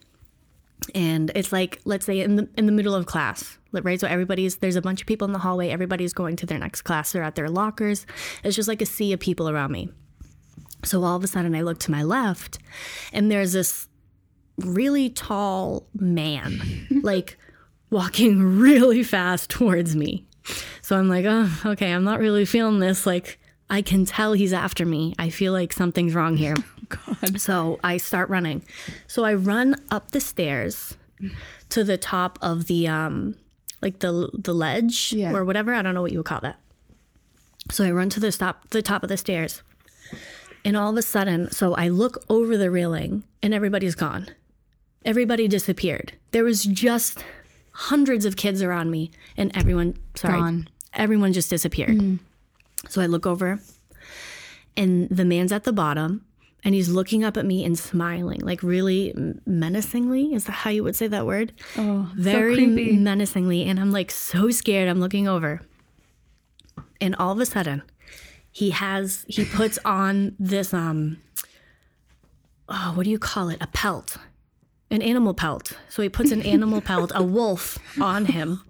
[0.97, 4.01] and it's like let's say in the in the middle of class, right?
[4.01, 5.71] So everybody's there's a bunch of people in the hallway.
[5.71, 7.13] Everybody's going to their next class.
[7.13, 8.07] They're at their lockers.
[8.45, 9.91] It's just like a sea of people around me.
[10.85, 12.59] So all of a sudden, I look to my left,
[13.13, 13.89] and there's this
[14.59, 17.39] really tall man, like
[17.91, 20.27] walking really fast towards me.
[20.83, 23.07] So I'm like, oh, okay, I'm not really feeling this.
[23.07, 25.15] Like, I can tell he's after me.
[25.19, 26.57] I feel like something's wrong here.
[26.89, 27.41] God.
[27.41, 28.65] So I start running.
[29.07, 30.97] So I run up the stairs
[31.69, 33.37] to the top of the um
[33.83, 35.33] like the the ledge Yeah.
[35.33, 35.75] or whatever.
[35.75, 36.59] I don't know what you would call that.
[37.71, 39.63] So I run to the top the top of the stairs.
[40.65, 44.29] And all of a sudden, so I look over the railing and everybody's gone.
[45.07, 46.13] Everybody disappeared.
[46.33, 47.25] There was just
[47.73, 50.39] hundreds of kids around me and everyone sorry.
[50.39, 50.69] Gone.
[50.93, 51.97] Everyone just disappeared.
[51.97, 52.19] Mm.
[52.89, 53.61] So I look over
[54.77, 56.27] and the man's at the bottom
[56.65, 59.15] and he's looking up at me and smiling like really
[59.47, 60.35] menacingly.
[60.35, 61.53] Is that how you would say that word?
[61.77, 62.97] Oh, very so creepy.
[62.97, 63.65] menacingly.
[63.65, 64.89] And i'm like so scared.
[64.89, 65.63] I'm looking over.
[67.01, 67.83] And all of a sudden
[68.51, 71.19] he has he puts on this um
[72.69, 73.59] oh what do you call it?
[73.61, 74.17] A pelt.
[74.91, 75.73] An animal pelt.
[75.89, 78.61] So he puts an animal pelt a wolf on him.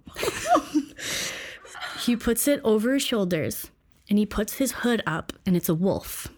[2.01, 3.71] He puts it over his shoulders
[4.09, 6.29] and he puts his hood up and it's a wolf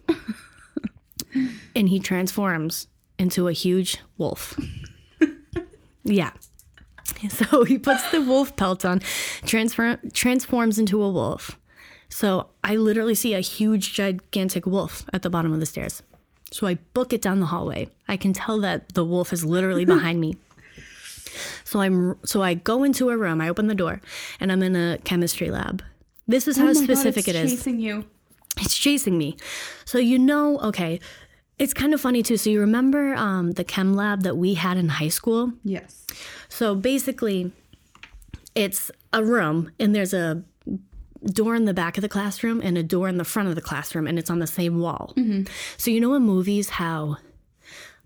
[1.77, 2.87] and he transforms
[3.19, 4.59] into a huge wolf.
[6.05, 6.33] Yeah.
[7.29, 9.01] So he puts the wolf pelt on
[9.47, 11.59] transfer, transforms into a wolf.
[12.09, 16.03] So i literally see a huge gigantic wolf at the bottom of the stairs.
[16.51, 17.89] So i book it down the hallway.
[18.09, 20.37] I can tell that the wolf is literally behind me.
[21.65, 24.01] So i'm so i go into a room i open the door
[24.41, 25.83] and i'm in a chemistry lab.
[26.27, 27.51] This is oh how Oh my God, specific it's it is.
[27.53, 28.05] Chasing you.
[28.59, 29.37] it's chasing me.
[29.85, 31.01] So you know, okay,
[31.63, 32.37] it's kind of funny too.
[32.37, 35.53] So you remember um, the chem lab that we had in high school?
[35.63, 36.05] Yes.
[36.49, 37.53] So basically,
[38.57, 40.43] it's a room, and there's a
[41.25, 43.61] door in the back of the classroom and a door in the front of the
[43.61, 45.15] classroom, and it's on the same wall.
[45.77, 47.19] So you know in movies how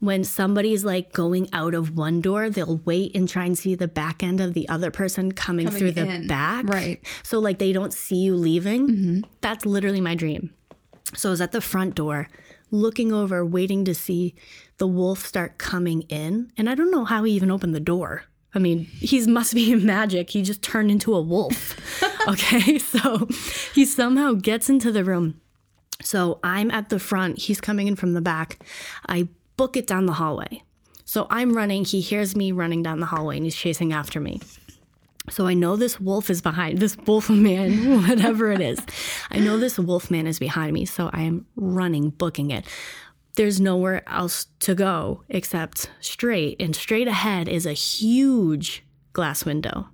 [0.01, 3.89] when somebody's like going out of one door, they'll wait and try and see the
[3.89, 6.69] back end of the other person coming, Coming through the back.
[6.69, 7.01] Right.
[7.23, 9.25] So like they don't see you leaving.
[9.41, 10.53] That's literally my dream.
[11.15, 12.29] So I was at the front door,
[12.71, 14.35] looking over, waiting to see
[14.79, 16.53] the wolf start coming in.
[16.57, 18.25] And I don't know how he even opened the door.
[18.55, 20.31] I mean, he must be magic.
[20.31, 21.77] He just turned into a wolf.
[22.29, 22.79] okay.
[22.97, 23.29] So
[23.75, 25.41] he somehow gets into the room.
[26.03, 27.39] So I'm at the front.
[27.39, 28.65] He's coming in from the back.
[29.07, 30.63] I book it down the hallway.
[31.05, 31.85] So I'm running.
[31.85, 34.41] He hears me running down the hallway and he's chasing after me.
[35.29, 38.79] So I know this wolf is behind this wolf man, whatever it is.
[39.31, 40.85] I know this wolf man is behind me.
[40.85, 42.65] So I am running, booking it.
[43.35, 46.61] There's nowhere else to go except straight.
[46.61, 49.89] And straight ahead is a huge glass window.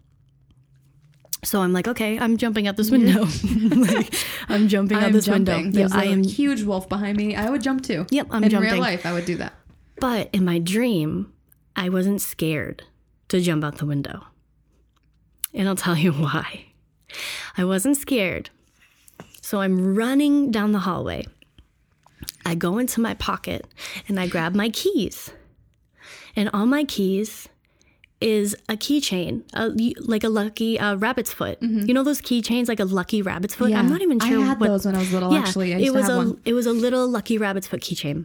[1.44, 3.66] So I'm like, okay, I'm jumping out this mm-hmm.
[3.66, 3.92] window.
[3.92, 4.14] like,
[4.48, 5.64] I'm jumping out I'm this jumping.
[5.64, 5.78] window.
[5.78, 7.34] There's I a am huge wolf behind me.
[7.34, 8.06] I would jump too.
[8.10, 8.44] Yep, I'm jumping.
[8.44, 8.72] In jumping.
[8.72, 9.54] real life, I would do that.
[9.96, 11.32] But in my dream,
[11.74, 12.84] I wasn't scared
[13.28, 14.26] to jump out the window.
[15.54, 16.66] And I'll tell you why.
[17.56, 18.50] I wasn't scared.
[19.40, 21.26] So I'm running down the hallway.
[22.46, 23.66] I go into my pocket
[24.08, 25.30] and I grab my keys.
[26.34, 27.48] And on my keys
[28.20, 29.42] is a keychain,
[30.08, 31.58] like a lucky uh, rabbit's foot.
[31.60, 33.72] You know those keychains, like a lucky rabbit's foot?
[33.72, 34.42] I'm not even sure Mm-hmm.
[34.42, 34.68] I had what.
[34.68, 35.34] those when I was little.
[35.34, 36.40] actually, I used it was a one.
[36.44, 38.24] it was a little lucky rabbit's foot keychain.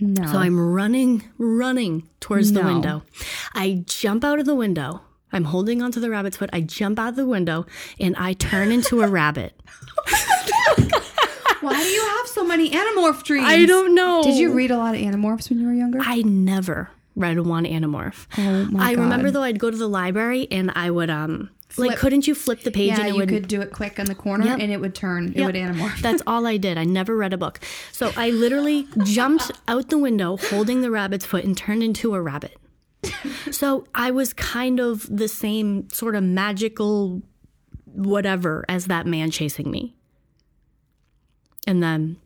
[0.00, 0.26] No.
[0.30, 2.66] So I'm running, running towards the No.
[2.72, 3.02] window.
[3.54, 5.00] I jump out of the window.
[5.32, 6.50] I'm holding onto the rabbit's foot.
[6.52, 7.66] I jump out of the window
[8.00, 9.52] and I turn into a rabbit.
[11.60, 13.46] Why do you have so many Animorph dreams?
[13.46, 14.22] I don't know.
[14.22, 15.98] Did you read a lot of Animorphs when you were younger?
[16.00, 18.26] I never read one Animorph.
[18.38, 21.88] Oh my I remember though I'd go to the library and I would um flip.
[21.90, 23.98] like couldn't you flip the page yeah, and it you would could do it quick
[23.98, 24.60] on the corner Yep.
[24.60, 25.28] and it would turn.
[25.30, 25.46] It Yep.
[25.46, 26.00] would animorph.
[26.00, 26.78] That's all I did.
[26.78, 27.58] I never read a book.
[27.90, 32.22] So I literally jumped out the window holding the rabbit's foot and turned into a
[32.22, 32.56] rabbit.
[33.50, 37.22] So I was kind of the same sort of magical
[37.86, 39.94] whatever as that man chasing me.
[41.66, 42.16] And then,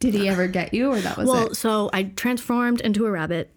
[0.00, 1.56] Did he ever get you, or that was well, it?
[1.56, 3.50] so I transformed into a rabbit.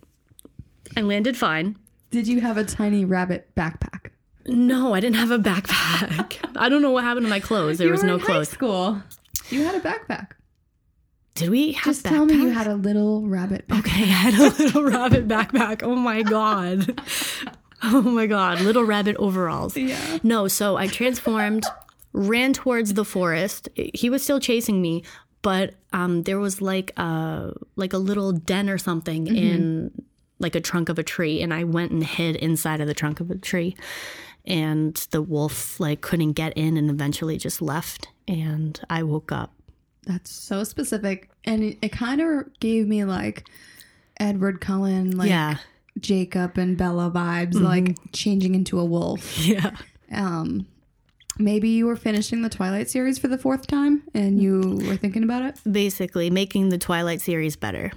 [0.98, 1.78] I landed fine.
[2.10, 4.10] Did you have a tiny rabbit backpack?
[4.48, 6.38] No, I didn't have a backpack.
[6.58, 7.78] I don't know what happened to my clothes.
[7.78, 8.50] There You was no in high clothes.
[8.50, 9.02] school.
[9.50, 10.32] You had a backpack.
[11.36, 13.80] Did we have Just tell me you had a little rabbit backpack.
[13.80, 15.82] Okay, I had a little rabbit backpack.
[15.84, 17.02] Oh my god.
[17.84, 19.76] Oh my god, little rabbit overalls.
[19.76, 20.20] Yeah.
[20.22, 21.64] No, so I transformed,
[22.14, 23.70] ran towards the forest.
[23.74, 25.04] He was still chasing me,
[25.42, 29.92] but um, there was like a like a little den or something in
[30.38, 33.20] like a trunk of a tree, and I went and hid inside of the trunk
[33.20, 33.76] of a tree.
[34.46, 38.10] And the wolf like couldn't get in, and eventually just left.
[38.28, 39.54] And I woke up.
[40.06, 43.48] That's so specific, and it, it kind of gave me like
[44.20, 45.58] Edward Cullen, like yeah,
[46.00, 49.38] Jacob and Bella vibes, like changing into a wolf.
[49.46, 49.72] yeah.
[50.12, 50.68] Um,
[51.38, 55.24] maybe you were finishing the Twilight series for the fourth time, and you were thinking
[55.24, 55.60] about it.
[55.72, 57.92] Basically, making the Twilight series better.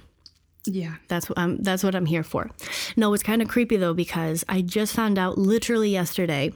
[0.67, 0.95] Yeah.
[1.07, 2.49] That's what I'm that's what I'm here for.
[2.95, 6.53] No, it's kind of creepy though because I just found out literally yesterday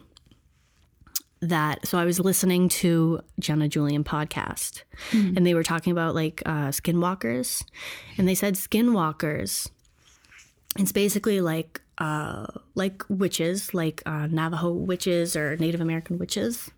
[1.42, 4.84] that so I was listening to Jenna Julien podcast
[5.14, 7.64] and they were talking about like uh, skinwalkers
[8.18, 9.70] and they said skinwalkers
[10.78, 16.70] it's basically like uh, like witches like uh, Navajo witches or Native American witches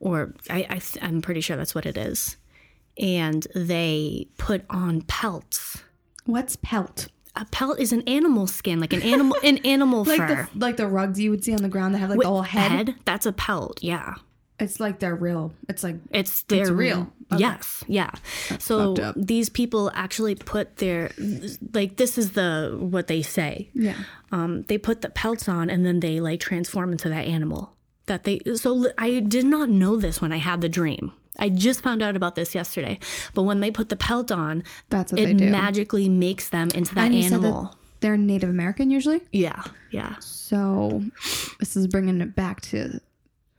[0.00, 2.36] or I, I th- I'm pretty sure that's what it is
[2.98, 5.82] and they put on pelts
[6.24, 7.08] What's pelt?
[7.34, 10.48] A pelt is an animal skin, like an animal an animal Like fur.
[10.52, 12.42] the like the rugs you would see on the ground that have like the whole
[12.42, 12.94] head.
[13.04, 13.82] That's a pelt.
[13.82, 14.14] Yeah,
[14.60, 15.52] It's like they're real.
[15.68, 17.10] It's like it's they're real.
[17.32, 17.40] Okay.
[17.40, 18.10] Yes, yeah.
[18.58, 21.10] so these people actually put their
[21.72, 23.70] like this is the what they say.
[23.72, 23.96] yeah.
[24.30, 27.72] Um, they put the pelts on and then they like transform into that animal.
[28.06, 31.12] That they so I did not know this when I had the dream.
[31.38, 32.98] I just found out about this yesterday.
[33.34, 37.10] But when they put the pelt on, That's what it magically makes them into that
[37.12, 37.76] said that animal.
[38.00, 39.22] they're Native American usually.
[39.32, 40.16] yeah, yeah.
[40.20, 41.02] So
[41.58, 43.00] this is bringing it back to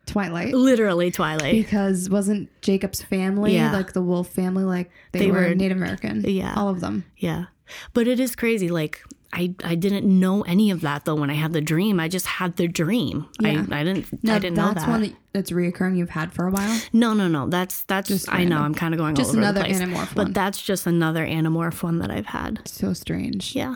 [0.05, 0.53] Twilight.
[0.53, 1.53] Literally Twilight.
[1.55, 3.71] Because wasn't Jacob's family, Yeah.
[3.71, 6.21] like the Wolf family, like they, They were, were- Native American?
[6.27, 6.53] Yeah.
[6.55, 7.05] All of them.
[7.17, 7.45] Yeah.
[7.93, 8.69] But it is crazy.
[8.69, 9.01] Like
[9.33, 11.99] I, I didn't know any of that though when I had the dream.
[11.99, 13.27] I just had the dream.
[13.39, 13.65] Yeah.
[13.71, 14.89] I, I didn't No, I didn't know that's that.
[14.91, 16.81] one that, that's reoccurring you've had for a while.
[16.93, 17.49] no, no, no.
[17.49, 18.59] That's that's Just I know.
[18.59, 19.79] I'm kind of going Just another the place.
[19.81, 22.67] Animorph but that's just another Animorph one that I've had.
[22.67, 23.55] So strange.
[23.55, 23.75] Yeah.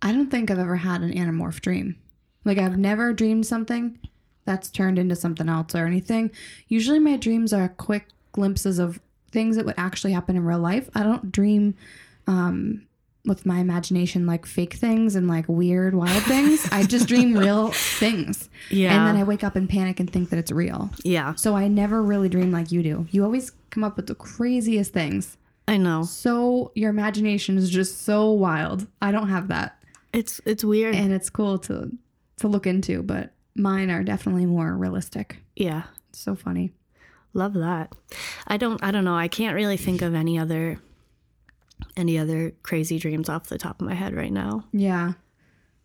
[0.00, 1.96] I don't think I've ever had an Animorph dream.
[2.44, 3.98] Like I've never dreamed something
[4.44, 6.30] that's turned into something else or anything.
[6.68, 9.00] Usually my dreams are quick glimpses of
[9.30, 10.88] things that would actually happen in real life.
[10.94, 11.74] I don't dream
[12.26, 12.86] um
[13.24, 16.66] with my imagination like fake things and like weird wild things.
[16.72, 18.48] I just dream real things.
[18.68, 18.96] Yeah.
[18.96, 20.90] And then I wake up and panic and think that it's real.
[21.04, 21.34] yeah.
[21.36, 23.06] So I never really dream like you do.
[23.10, 25.36] You always come up with the craziest things.
[25.68, 26.02] I know.
[26.02, 28.88] So your imagination is just so wild.
[29.00, 29.78] I don't have that
[30.12, 30.94] It's it's weird.
[30.96, 31.90] and it's cool to
[32.38, 35.84] to look into but mine are definitely more realistic yeah.
[36.08, 36.72] it's so funny
[37.34, 37.94] Love that.
[38.46, 39.14] I don't I don't know.
[39.16, 40.78] I can't really think of any other
[41.96, 44.64] any other crazy dreams off the top of my head right now.
[44.72, 45.12] yeah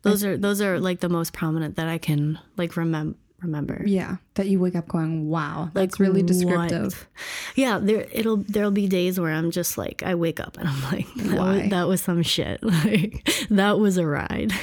[0.04, 3.84] Those are those are like the most prominent that I can like remem- remember.
[3.86, 6.28] yeah that you wake up going wow that's really what?
[6.28, 7.08] descriptive
[7.56, 10.82] Yeah, there it'll there'll be days where I'm just like I wake up and I'm
[10.92, 11.58] like that, Why?
[11.62, 12.60] was, that was some shit.
[12.64, 14.54] Like that was a ride.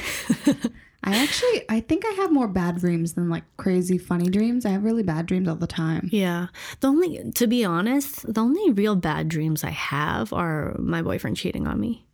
[1.04, 4.70] i actually i think i have more bad dreams than like crazy funny dreams i
[4.70, 6.46] have really bad dreams all the time yeah.
[6.80, 11.36] The only to be honest, the only real bad dreams I have are my boyfriend
[11.36, 12.04] cheating on me.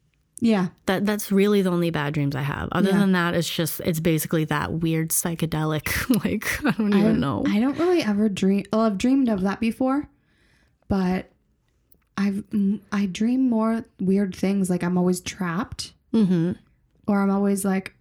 [0.41, 2.69] yeah That that's really the only bad dreams I have.
[2.73, 2.99] Other Yeah.
[2.99, 5.87] than that, it's just it's basically that weird psychedelic
[6.25, 7.45] like I don't even know.
[7.47, 10.09] I don't really ever dream well i've dreamed of that before
[10.89, 11.31] but
[12.17, 12.43] i've
[12.93, 16.53] i dream more weird things like i'm always trapped mm-hmm.
[17.07, 17.95] or I'm always like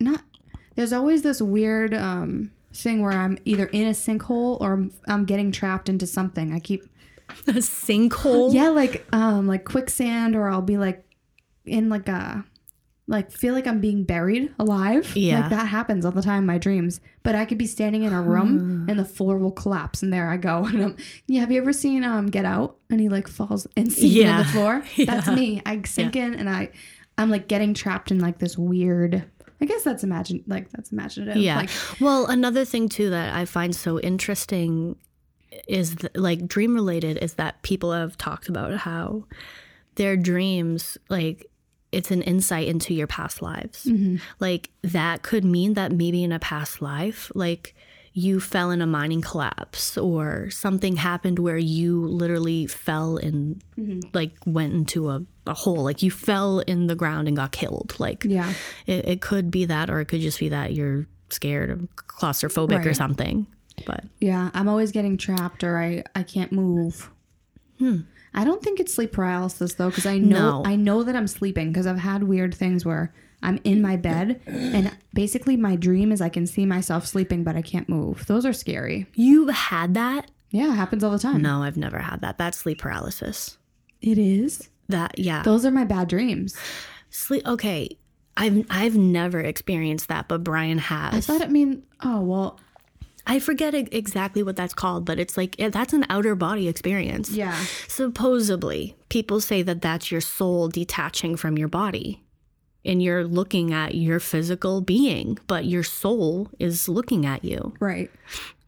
[0.00, 0.22] not
[0.76, 5.24] there's always this weird um thing where I'm either in a sinkhole or I'm, I'm
[5.24, 6.52] getting trapped into something.
[6.52, 6.82] I keep
[7.46, 8.52] A sinkhole.
[8.52, 11.04] yeah, like um like quicksand or I'll be like
[11.64, 12.44] in like a
[13.06, 15.14] like feel like I'm being buried alive.
[15.14, 15.40] Yeah.
[15.42, 17.00] Like that happens all the time in my dreams.
[17.22, 20.28] But I could be standing in a room and the floor will collapse and there
[20.28, 20.64] I go.
[20.72, 23.92] And I'm yeah, have you ever seen um Get Out and he like falls and
[23.92, 24.32] sinks Yeah.
[24.40, 24.84] into the floor?
[25.06, 25.34] That's Yeah.
[25.34, 25.62] me.
[25.64, 26.70] I sink in and I
[27.16, 29.24] I'm like getting trapped in like this weird
[29.64, 31.38] I guess that's imagine like that's imaginative.
[31.38, 31.56] Yeah.
[31.56, 34.96] Like, well, another thing too that I find so interesting
[35.66, 39.24] is th- like dream related is that people have talked about how
[39.94, 41.46] their dreams like
[41.92, 43.86] it's an insight into your past lives.
[43.86, 44.16] Mm-hmm.
[44.38, 47.74] Like that could mean that maybe in a past life, like
[48.16, 53.98] you fell in a mining collapse or something happened where you literally fell and mm-hmm.
[54.12, 55.82] like went into a, a hole.
[55.82, 57.96] Like you fell in the ground and got killed.
[57.98, 58.54] Like yeah.
[58.86, 62.86] it, it could be that, or it could just be that you're scared or claustrophobic
[62.86, 63.48] or something.
[63.84, 67.10] But Yeah, I'm always getting trapped or I I can't move.
[67.80, 68.02] Hmm.
[68.32, 70.64] I don't think it's sleep paralysis though cuz I know No.
[70.64, 73.12] I know that I'm sleeping cuz I've had weird things where
[73.44, 77.54] I'm in my bed and basically my dream is I can see myself sleeping but
[77.56, 78.26] I can't move.
[78.26, 79.06] Those are scary.
[79.14, 80.30] you've had that?
[80.50, 81.42] Yeah, it happens all the time.
[81.42, 82.38] No, I've never had that.
[82.38, 83.58] That's sleep paralysis.
[84.00, 84.68] It is.
[84.88, 86.56] That yeah, Those are my bad dreams.
[87.10, 87.46] sleep.
[87.46, 87.96] Okay,
[88.36, 91.14] I've I've never experienced that, but Brian has.
[91.14, 92.60] I thought it mean oh well
[93.26, 97.30] I forget exactly what that's called, but it's like that's an outer body experience.
[97.30, 97.56] yeah.
[97.88, 102.22] Supposedly, people say that that's your soul detaching from your body.
[102.84, 107.72] And you're looking at your physical being, but your soul is looking at you.
[107.80, 108.10] Right.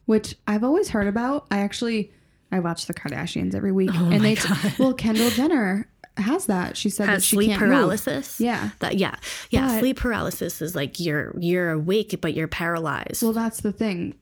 [0.07, 1.47] Which I've always heard about.
[1.51, 2.13] I actually
[2.53, 4.49] I watch the Kardashians every week Oh and they t-
[4.79, 6.77] well Kendall Jenner has that.
[6.79, 7.71] She said that she sleep can't move.
[7.71, 8.41] paralysis.
[8.41, 8.71] Yeah.
[8.79, 9.17] That yeah.
[9.51, 13.23] Yeah, But- sleep paralysis is like you're you're awake but you're paralyzed.
[13.23, 14.15] Well, that's the thing.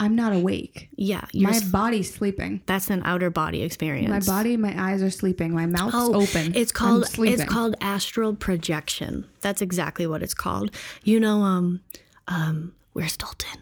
[0.00, 0.88] I'm not awake.
[0.96, 2.62] yeah, My s- body's sleeping.
[2.66, 4.10] that's an outer body experience.
[4.10, 5.52] My body, my eyes are sleeping.
[5.54, 6.52] My mouth's Oh, open.
[6.54, 9.26] It's called it's called astral projection.
[9.40, 10.70] That's exactly what it's called.
[11.04, 11.80] You know um
[12.28, 13.60] um where's Dalton?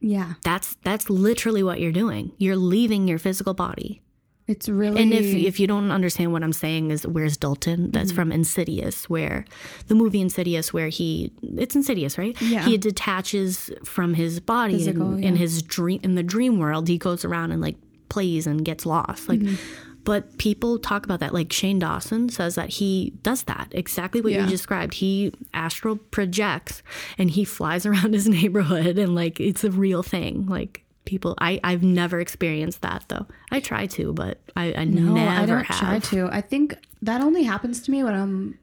[0.00, 0.34] Yeah.
[0.42, 2.32] That's that's literally what you're doing.
[2.38, 4.00] You're leaving your physical body.
[4.48, 7.90] It's really And if if you don't understand what I'm saying is where's Dalton?
[7.90, 8.16] That's Mm-hmm.
[8.16, 9.44] from Insidious, where
[9.88, 12.40] the movie Insidious, where he it's Insidious, right?
[12.40, 12.64] Yeah.
[12.64, 15.28] He detaches from his body Physical, and yeah.
[15.30, 16.86] in his dream in the dream world.
[16.88, 17.76] He goes around and like
[18.08, 19.28] plays and gets lost.
[19.28, 19.56] Like, Mm-hmm.
[20.04, 21.34] but people talk about that.
[21.34, 24.44] Like Shane Dawson says that he does that exactly what Yeah.
[24.44, 24.94] you described.
[24.94, 26.84] He astral projects
[27.18, 30.46] and he flies around his neighborhood and like it's a real thing.
[30.46, 30.84] Like.
[31.06, 33.26] People, I I've never experienced that though.
[33.50, 35.78] I try to, but I, I no, never I don't have.
[35.78, 36.28] try to.
[36.30, 38.58] I think that only happens to me when I'm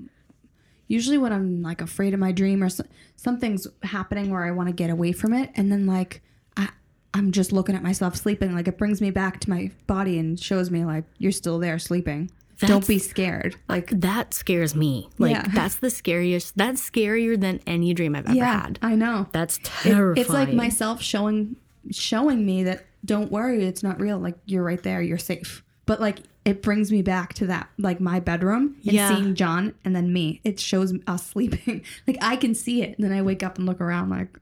[0.87, 2.83] usually when I'm like afraid of my dream or so,
[3.15, 6.21] something's happening where I want to get away from it, and then like
[6.57, 6.69] I
[7.13, 8.53] I'm just looking at myself sleeping.
[8.53, 11.79] Like it brings me back to my body and shows me like you're still there
[11.79, 12.29] sleeping.
[12.59, 13.55] don't be scared.
[13.67, 15.09] Like uh, That scares me.
[15.17, 15.45] Like Yeah.
[15.53, 16.57] that's the scariest.
[16.57, 18.79] That's scarier than any dream I've ever yeah, had.
[18.81, 19.27] I know.
[19.31, 20.17] That's It- terrifying.
[20.17, 21.55] it's like myself showing
[21.91, 24.17] showing me that don't worry, it's not real.
[24.19, 25.63] Like you're right there, you're safe.
[25.85, 29.09] But like it brings me back to that like my bedroom and Yeah.
[29.15, 30.41] seeing John and then me.
[30.43, 31.83] It shows us sleeping.
[32.07, 34.39] like I can see it, and then I wake up and look around like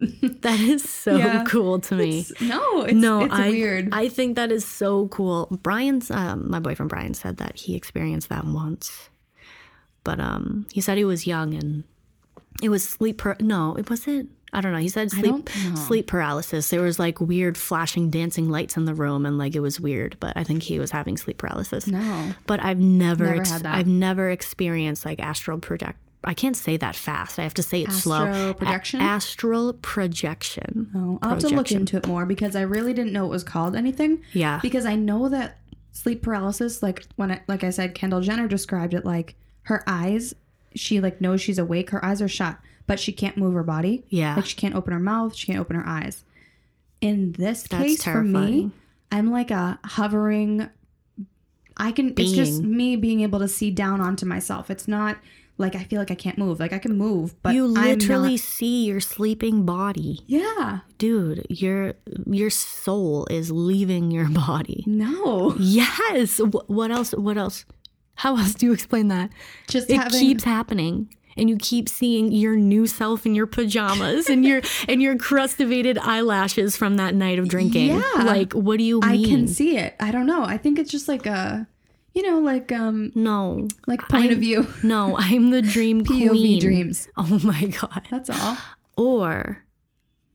[0.00, 1.44] that is so Yeah.
[1.44, 2.20] cool to me.
[2.20, 3.88] it's, no, it's no, it's I weird.
[3.92, 5.46] I think that is so cool.
[5.62, 9.08] Brian's um, my boyfriend Brian said that he experienced that once,
[10.04, 11.84] but um, he said he was young and
[12.62, 13.18] it was sleep.
[13.18, 14.30] Per- no, it wasn't.
[14.54, 14.78] I don't know.
[14.78, 16.70] He said sleep sleep paralysis.
[16.70, 20.16] There was like weird flashing, dancing lights in the room, and like it was weird.
[20.20, 21.86] But I think he was having sleep paralysis.
[21.86, 22.32] no.
[22.46, 23.74] But I've never, Never ex- had that.
[23.74, 25.98] I've never experienced like astral project.
[26.26, 27.38] I can't say that fast.
[27.38, 28.24] I have to say it slow.
[28.24, 29.00] Astral projection?
[29.00, 30.90] A- astral projection.
[30.94, 33.44] Oh, I'll have to look into it more because I really didn't know it was
[33.44, 34.22] called anything.
[34.32, 34.58] Yeah.
[34.62, 35.58] Because I know that
[35.92, 39.34] sleep paralysis, like when it, like I said, Kendall Jenner described it like
[39.64, 40.34] her eyes,
[40.74, 44.04] she like knows she's awake, her eyes are shut, but she can't move her body.
[44.08, 44.36] Yeah.
[44.36, 46.24] Like she can't open her mouth, she can't open her eyes.
[47.00, 48.70] In this That's case, for me.
[49.12, 50.68] I'm like a hovering.
[51.76, 52.14] I can.
[52.16, 54.70] It's just me being able to see down onto myself.
[54.70, 55.18] It's not
[55.58, 56.60] like I feel like I can't move.
[56.60, 60.20] Like I can move, but you literally not- see your sleeping body.
[60.26, 60.80] yeah.
[60.98, 61.94] Dude, your
[62.26, 64.84] your soul is leaving your body.
[64.86, 65.54] No.
[65.58, 66.38] Yes.
[66.38, 67.12] What else?
[67.12, 67.64] What else?
[68.16, 69.30] How else do you explain that?
[69.68, 71.14] Just it having keeps happening.
[71.36, 75.98] And you keep seeing your new self in your pajamas and your and your crustivated
[75.98, 77.88] eyelashes from that night of drinking.
[77.88, 78.02] Yeah.
[78.22, 79.94] Like, what do you I can see it.
[80.00, 80.44] I don't know.
[80.44, 81.66] I think it's just like a,
[82.12, 83.66] you know, like um, no.
[83.86, 86.60] like point of view, No, I'm the dream POV queen.
[86.60, 87.08] dreams.
[87.16, 88.02] Oh my god.
[88.10, 88.56] That's all.
[88.96, 89.64] Or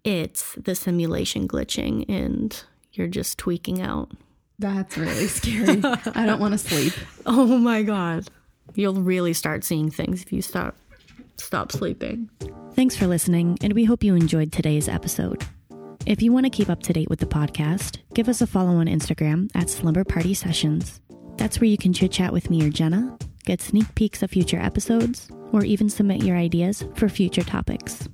[0.04, 2.62] it's the simulation glitching and
[2.94, 4.12] you're just tweaking out.
[4.58, 5.82] That's really scary.
[5.84, 6.94] I don't want to sleep.
[7.26, 8.28] Oh my god.
[8.76, 10.76] You'll really start seeing things if you stop
[11.40, 12.30] stop sleeping.
[12.74, 15.44] Thanks for listening, and we hope you enjoyed today's episode.
[16.06, 18.78] If you want to keep up to date with the podcast, give us a follow
[18.78, 21.02] on Instagram at Slumber Party Sessions.
[21.38, 24.60] That's where you can chit chat with me or Jenna, get sneak peeks of future
[24.60, 28.08] episodes, or even submit your ideas for future topics.